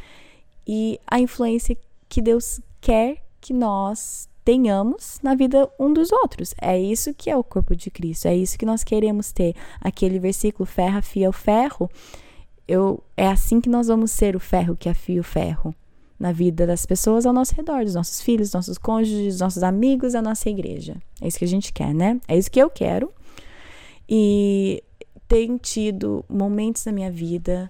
e 0.66 0.98
a 1.06 1.20
influência 1.20 1.78
que 2.08 2.22
Deus 2.22 2.62
quer 2.80 3.26
que 3.42 3.52
nós 3.52 4.30
tenhamos 4.48 5.20
na 5.22 5.36
vida 5.36 5.70
um 5.78 5.92
dos 5.92 6.10
outros. 6.10 6.56
É 6.62 6.80
isso 6.80 7.14
que 7.14 7.30
é 7.30 7.36
o 7.36 7.44
corpo 7.44 7.76
de 7.76 7.92
Cristo, 7.92 8.30
é 8.30 8.36
isso 8.38 8.58
que 8.58 8.66
nós 8.66 8.82
queremos 8.82 9.34
ter. 9.34 9.54
Aquele 9.82 10.20
versículo 10.20 10.66
ferro 10.66 11.00
afia 11.00 11.30
o 11.30 11.34
ferro, 11.34 11.92
eu, 12.66 13.04
é 13.18 13.28
assim 13.28 13.60
que 13.60 13.68
nós 13.68 13.88
vamos 13.88 14.10
ser 14.10 14.38
o 14.38 14.40
ferro 14.40 14.78
que 14.78 14.88
afia 14.88 15.20
o 15.20 15.24
ferro 15.24 15.76
na 16.18 16.32
vida 16.32 16.66
das 16.66 16.86
pessoas 16.86 17.26
ao 17.26 17.34
nosso 17.34 17.54
redor, 17.56 17.84
dos 17.84 17.96
nossos 17.96 18.22
filhos, 18.22 18.48
dos 18.48 18.54
nossos 18.54 18.78
cônjuges, 18.78 19.34
dos 19.34 19.42
nossos 19.42 19.64
amigos, 19.64 20.14
da 20.14 20.22
nossa 20.22 20.50
igreja. 20.50 20.96
É 21.22 21.28
isso 21.28 21.38
que 21.38 21.46
a 21.46 21.50
gente 21.50 21.74
quer, 21.74 21.94
né? 21.94 22.18
É 22.26 22.38
isso 22.38 22.50
que 22.50 22.60
eu 22.60 22.70
quero. 22.70 23.12
E 24.08 24.82
tenho 25.28 25.60
tido 25.60 26.24
momentos 26.30 26.86
na 26.86 26.94
minha 26.94 27.12
vida 27.12 27.70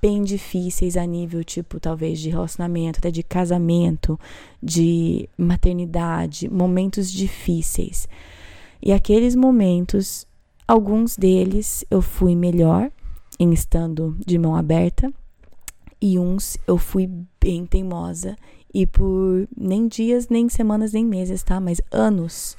bem 0.00 0.22
difíceis 0.22 0.96
a 0.96 1.06
nível, 1.06 1.44
tipo, 1.44 1.78
talvez 1.78 2.18
de 2.18 2.30
relacionamento, 2.30 2.98
até 2.98 3.10
de 3.10 3.22
casamento, 3.22 4.18
de 4.62 5.28
maternidade, 5.38 6.48
momentos 6.50 7.10
difíceis. 7.10 8.08
E 8.82 8.92
aqueles 8.92 9.34
momentos, 9.34 10.26
alguns 10.66 11.16
deles 11.16 11.84
eu 11.90 12.02
fui 12.02 12.34
melhor 12.34 12.90
em 13.38 13.52
estando 13.52 14.16
de 14.24 14.38
mão 14.38 14.56
aberta, 14.56 15.12
e 16.00 16.18
uns 16.18 16.58
eu 16.66 16.76
fui 16.76 17.08
bem 17.40 17.64
teimosa 17.64 18.36
e 18.74 18.86
por 18.86 19.48
nem 19.56 19.88
dias, 19.88 20.28
nem 20.28 20.48
semanas, 20.48 20.92
nem 20.92 21.04
meses, 21.04 21.42
tá? 21.42 21.58
Mas 21.60 21.80
anos 21.90 22.56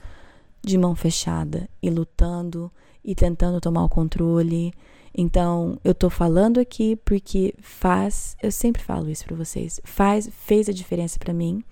de 0.64 0.78
mão 0.78 0.96
fechada 0.96 1.70
e 1.80 1.90
lutando 1.90 2.72
e 3.04 3.14
tentando 3.14 3.62
tomar 3.62 3.84
o 3.84 3.90
controle. 3.90 4.74
Então, 5.17 5.80
eu 5.84 5.95
tô 5.95 6.10
falando 6.10 6.60
aqui 6.60 6.97
porque 6.97 7.56
faz, 7.60 8.36
eu 8.43 8.51
sempre 8.51 8.84
falo 8.84 9.10
isso 9.10 9.25
para 9.25 9.36
vocês, 9.36 9.80
faz, 9.86 10.30
fez 10.45 10.67
a 10.67 10.73
diferença 10.73 11.17
para 11.17 11.34
mim 11.34 11.63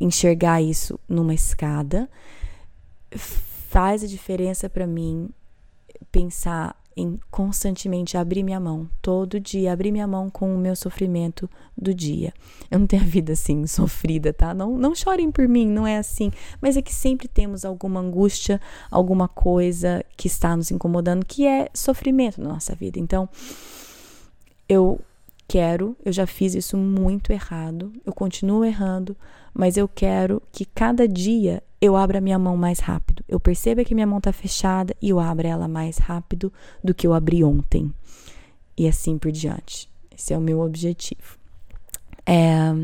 enxergar 0.00 0.62
isso 0.62 0.98
numa 1.08 1.34
escada. 1.34 2.08
Faz 3.10 4.02
a 4.02 4.06
diferença 4.06 4.68
para 4.68 4.86
mim 4.86 5.28
pensar 6.10 6.74
em 6.98 7.18
constantemente 7.30 8.16
abrir 8.16 8.42
minha 8.42 8.58
mão, 8.58 8.90
todo 9.00 9.38
dia, 9.38 9.72
abrir 9.72 9.92
minha 9.92 10.06
mão 10.06 10.28
com 10.28 10.52
o 10.52 10.58
meu 10.58 10.74
sofrimento 10.74 11.48
do 11.76 11.94
dia. 11.94 12.34
Eu 12.68 12.80
não 12.80 12.86
tenho 12.88 13.02
a 13.02 13.06
vida 13.06 13.34
assim, 13.34 13.64
sofrida, 13.68 14.32
tá? 14.32 14.52
Não, 14.52 14.76
não 14.76 14.94
chorem 14.94 15.30
por 15.30 15.46
mim, 15.46 15.68
não 15.68 15.86
é 15.86 15.96
assim. 15.96 16.32
Mas 16.60 16.76
é 16.76 16.82
que 16.82 16.92
sempre 16.92 17.28
temos 17.28 17.64
alguma 17.64 18.00
angústia, 18.00 18.60
alguma 18.90 19.28
coisa 19.28 20.04
que 20.16 20.26
está 20.26 20.56
nos 20.56 20.72
incomodando, 20.72 21.24
que 21.24 21.46
é 21.46 21.68
sofrimento 21.72 22.40
na 22.40 22.48
nossa 22.48 22.74
vida. 22.74 22.98
Então, 22.98 23.28
eu 24.68 25.00
quero, 25.46 25.96
eu 26.04 26.12
já 26.12 26.26
fiz 26.26 26.54
isso 26.54 26.76
muito 26.76 27.32
errado, 27.32 27.92
eu 28.04 28.12
continuo 28.12 28.64
errando, 28.64 29.16
mas 29.54 29.76
eu 29.76 29.88
quero 29.88 30.42
que 30.50 30.64
cada 30.64 31.06
dia 31.06 31.62
eu 31.80 31.96
abra 31.96 32.20
minha 32.20 32.38
mão 32.38 32.56
mais 32.56 32.80
rápido. 32.80 33.24
Eu 33.28 33.38
perceba 33.38 33.84
que 33.84 33.94
minha 33.94 34.06
mão 34.06 34.18
está 34.18 34.32
fechada 34.32 34.94
e 35.00 35.10
eu 35.10 35.20
abra 35.20 35.48
ela 35.48 35.68
mais 35.68 35.98
rápido 35.98 36.52
do 36.82 36.94
que 36.94 37.06
eu 37.06 37.14
abri 37.14 37.44
ontem. 37.44 37.92
E 38.76 38.86
assim 38.88 39.18
por 39.18 39.30
diante. 39.30 39.88
Esse 40.16 40.34
é 40.34 40.38
o 40.38 40.40
meu 40.40 40.60
objetivo. 40.60 41.38
É, 42.26 42.74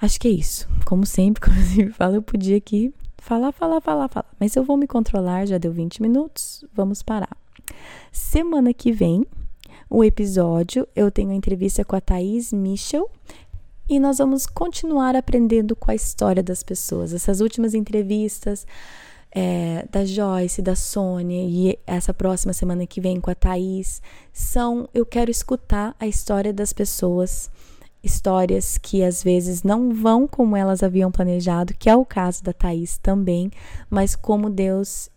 acho 0.00 0.20
que 0.20 0.28
é 0.28 0.30
isso. 0.30 0.68
Como 0.84 1.06
sempre, 1.06 1.40
como 1.44 1.56
eu 1.56 1.64
sempre 1.64 1.92
falo, 1.92 2.16
eu 2.16 2.22
podia 2.22 2.56
aqui 2.56 2.92
falar, 3.18 3.52
falar, 3.52 3.80
falar, 3.80 4.08
falar. 4.08 4.30
Mas 4.38 4.54
eu 4.54 4.62
vou 4.62 4.76
me 4.76 4.86
controlar, 4.86 5.46
já 5.46 5.56
deu 5.56 5.72
20 5.72 6.02
minutos, 6.02 6.64
vamos 6.74 7.02
parar. 7.02 7.36
Semana 8.12 8.74
que 8.74 8.92
vem, 8.92 9.26
o 9.88 10.04
episódio, 10.04 10.86
eu 10.94 11.10
tenho 11.10 11.30
a 11.30 11.34
entrevista 11.34 11.84
com 11.84 11.96
a 11.96 12.00
Thaís 12.00 12.52
Michel 12.52 13.10
e 13.88 14.00
nós 14.00 14.18
vamos 14.18 14.46
continuar 14.46 15.14
aprendendo 15.14 15.76
com 15.76 15.90
a 15.90 15.94
história 15.94 16.42
das 16.42 16.62
pessoas. 16.62 17.12
Essas 17.12 17.40
últimas 17.40 17.74
entrevistas 17.74 18.66
é, 19.30 19.86
da 19.90 20.04
Joyce, 20.04 20.62
da 20.62 20.76
Sônia 20.76 21.42
e 21.42 21.78
essa 21.86 22.14
próxima 22.14 22.52
semana 22.52 22.86
que 22.86 23.00
vem 23.00 23.20
com 23.20 23.30
a 23.30 23.34
Thaís 23.34 24.00
são. 24.32 24.88
Eu 24.94 25.04
quero 25.04 25.30
escutar 25.30 25.94
a 25.98 26.06
história 26.06 26.52
das 26.52 26.72
pessoas, 26.72 27.50
histórias 28.02 28.78
que 28.78 29.02
às 29.02 29.22
vezes 29.22 29.62
não 29.62 29.92
vão 29.92 30.26
como 30.28 30.56
elas 30.56 30.82
haviam 30.82 31.10
planejado, 31.10 31.74
que 31.74 31.90
é 31.90 31.96
o 31.96 32.04
caso 32.04 32.44
da 32.44 32.52
Thaís 32.52 32.96
também, 32.96 33.50
mas 33.90 34.14
como 34.14 34.48
Deus 34.48 35.10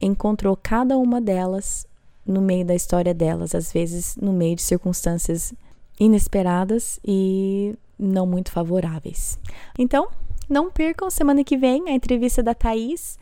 encontrou 0.00 0.56
cada 0.56 0.96
uma 0.96 1.20
delas 1.20 1.86
no 2.24 2.40
meio 2.40 2.64
da 2.64 2.74
história 2.74 3.12
delas, 3.14 3.54
às 3.54 3.72
vezes 3.72 4.16
no 4.16 4.32
meio 4.32 4.56
de 4.56 4.62
circunstâncias 4.62 5.52
inesperadas 6.00 7.00
e 7.04 7.76
não 7.98 8.26
muito 8.26 8.50
favoráveis. 8.52 9.38
Então, 9.78 10.08
não 10.48 10.70
percam 10.70 11.10
semana 11.10 11.44
que 11.44 11.56
vem 11.56 11.88
a 11.88 11.92
entrevista 11.92 12.42
da 12.42 12.54
Thaís 12.54 13.18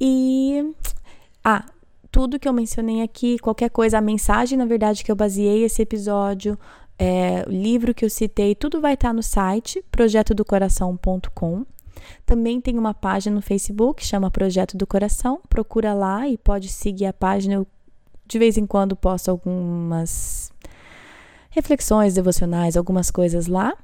e. 0.00 0.72
Ah, 1.44 1.64
tudo 2.10 2.38
que 2.38 2.46
eu 2.46 2.52
mencionei 2.52 3.02
aqui, 3.02 3.38
qualquer 3.38 3.70
coisa, 3.70 3.98
a 3.98 4.00
mensagem, 4.02 4.58
na 4.58 4.66
verdade, 4.66 5.02
que 5.02 5.10
eu 5.10 5.16
baseei 5.16 5.64
esse 5.64 5.80
episódio, 5.80 6.58
é, 6.98 7.42
o 7.48 7.50
livro 7.50 7.94
que 7.94 8.04
eu 8.04 8.10
citei, 8.10 8.54
tudo 8.54 8.80
vai 8.80 8.94
estar 8.94 9.12
no 9.14 9.22
site 9.22 9.82
projetodocoração.com. 9.90 11.64
Também 12.24 12.60
tem 12.60 12.78
uma 12.78 12.94
página 12.94 13.36
no 13.36 13.42
Facebook, 13.42 14.04
chama 14.04 14.30
Projeto 14.30 14.76
do 14.76 14.86
Coração. 14.86 15.40
Procura 15.48 15.94
lá 15.94 16.28
e 16.28 16.36
pode 16.36 16.68
seguir 16.68 17.06
a 17.06 17.12
página. 17.12 17.54
Eu, 17.54 17.66
de 18.26 18.38
vez 18.38 18.56
em 18.56 18.66
quando 18.66 18.94
posto 18.94 19.30
algumas 19.30 20.52
reflexões 21.50 22.14
devocionais, 22.14 22.76
algumas 22.76 23.10
coisas 23.10 23.46
lá. 23.46 23.76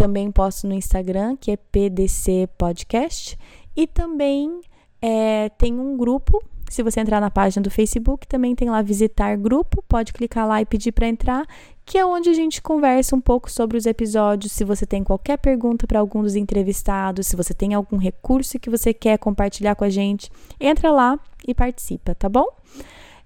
Também 0.00 0.32
posto 0.32 0.66
no 0.66 0.72
Instagram, 0.72 1.36
que 1.36 1.50
é 1.50 1.58
PDC 1.58 2.48
Podcast. 2.56 3.38
E 3.76 3.86
também 3.86 4.62
é, 5.02 5.50
tem 5.50 5.78
um 5.78 5.94
grupo. 5.94 6.42
Se 6.70 6.82
você 6.82 7.00
entrar 7.00 7.20
na 7.20 7.30
página 7.30 7.62
do 7.62 7.70
Facebook, 7.70 8.26
também 8.26 8.54
tem 8.54 8.70
lá 8.70 8.80
visitar 8.80 9.36
grupo. 9.36 9.84
Pode 9.86 10.14
clicar 10.14 10.48
lá 10.48 10.58
e 10.58 10.64
pedir 10.64 10.92
para 10.92 11.06
entrar, 11.06 11.46
que 11.84 11.98
é 11.98 12.06
onde 12.06 12.30
a 12.30 12.32
gente 12.32 12.62
conversa 12.62 13.14
um 13.14 13.20
pouco 13.20 13.50
sobre 13.50 13.76
os 13.76 13.84
episódios. 13.84 14.52
Se 14.52 14.64
você 14.64 14.86
tem 14.86 15.04
qualquer 15.04 15.36
pergunta 15.36 15.86
para 15.86 16.00
algum 16.00 16.22
dos 16.22 16.34
entrevistados, 16.34 17.26
se 17.26 17.36
você 17.36 17.52
tem 17.52 17.74
algum 17.74 17.98
recurso 17.98 18.58
que 18.58 18.70
você 18.70 18.94
quer 18.94 19.18
compartilhar 19.18 19.74
com 19.74 19.84
a 19.84 19.90
gente, 19.90 20.32
entra 20.58 20.90
lá 20.90 21.20
e 21.46 21.52
participa, 21.52 22.14
tá 22.14 22.26
bom? 22.26 22.46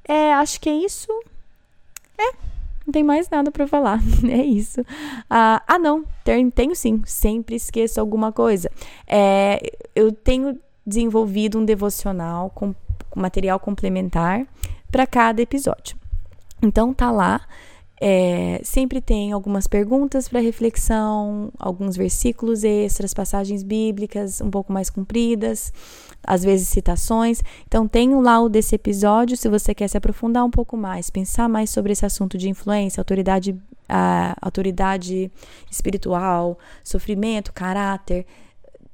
É, 0.08 0.34
acho 0.34 0.60
que 0.60 0.68
é 0.68 0.74
isso. 0.74 1.06
É. 2.18 2.53
Não 2.86 2.92
tem 2.92 3.02
mais 3.02 3.28
nada 3.30 3.50
para 3.50 3.66
falar. 3.66 4.00
É 4.28 4.42
isso. 4.42 4.84
Ah, 5.28 5.62
ah, 5.66 5.78
não. 5.78 6.04
Tenho, 6.24 6.50
tenho 6.50 6.74
sim. 6.74 7.02
Sempre 7.06 7.56
esqueço 7.56 8.00
alguma 8.00 8.32
coisa. 8.32 8.70
É, 9.06 9.60
eu 9.94 10.12
tenho 10.12 10.58
desenvolvido 10.86 11.58
um 11.58 11.64
devocional 11.64 12.50
com, 12.50 12.74
material 13.14 13.58
complementar 13.58 14.46
para 14.90 15.06
cada 15.06 15.40
episódio. 15.40 15.96
Então 16.62 16.92
tá 16.92 17.10
lá. 17.10 17.40
É, 18.00 18.60
sempre 18.64 19.00
tem 19.00 19.32
algumas 19.32 19.66
perguntas 19.66 20.28
para 20.28 20.40
reflexão, 20.40 21.50
alguns 21.58 21.96
versículos 21.96 22.64
extras, 22.64 23.14
passagens 23.14 23.62
bíblicas 23.62 24.40
um 24.40 24.50
pouco 24.50 24.72
mais 24.72 24.90
compridas, 24.90 25.72
às 26.26 26.42
vezes 26.42 26.68
citações. 26.68 27.42
Então 27.66 27.86
tem 27.86 28.14
o 28.14 28.20
laudo 28.20 28.50
desse 28.50 28.74
episódio 28.74 29.36
se 29.36 29.48
você 29.48 29.74
quer 29.74 29.88
se 29.88 29.96
aprofundar 29.96 30.44
um 30.44 30.50
pouco 30.50 30.76
mais, 30.76 31.10
pensar 31.10 31.48
mais 31.48 31.70
sobre 31.70 31.92
esse 31.92 32.04
assunto 32.04 32.36
de 32.38 32.48
influência, 32.48 33.00
autoridade, 33.00 33.56
autoridade 34.40 35.30
espiritual, 35.70 36.58
sofrimento, 36.82 37.52
caráter. 37.52 38.26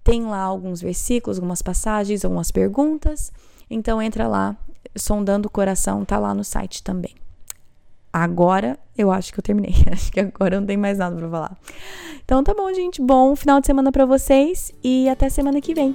Tem 0.02 0.24
lá 0.24 0.40
alguns 0.40 0.80
versículos, 0.80 1.38
algumas 1.38 1.62
passagens, 1.62 2.24
algumas 2.24 2.50
perguntas. 2.50 3.32
Então 3.70 4.02
entra 4.02 4.26
lá, 4.26 4.56
sondando 4.96 5.46
o 5.46 5.50
coração, 5.50 6.04
tá 6.04 6.18
lá 6.18 6.34
no 6.34 6.42
site 6.42 6.82
também. 6.82 7.14
Agora 8.12 8.76
eu 8.98 9.10
acho 9.10 9.32
que 9.32 9.38
eu 9.38 9.42
terminei. 9.42 9.74
Acho 9.90 10.10
que 10.10 10.20
agora 10.20 10.60
não 10.60 10.66
tem 10.66 10.76
mais 10.76 10.98
nada 10.98 11.16
para 11.16 11.28
falar. 11.28 11.56
Então 12.24 12.42
tá 12.42 12.52
bom, 12.54 12.72
gente. 12.74 13.00
Bom 13.00 13.34
final 13.36 13.60
de 13.60 13.66
semana 13.66 13.92
para 13.92 14.04
vocês 14.04 14.72
e 14.82 15.08
até 15.08 15.28
semana 15.28 15.60
que 15.60 15.74
vem. 15.74 15.94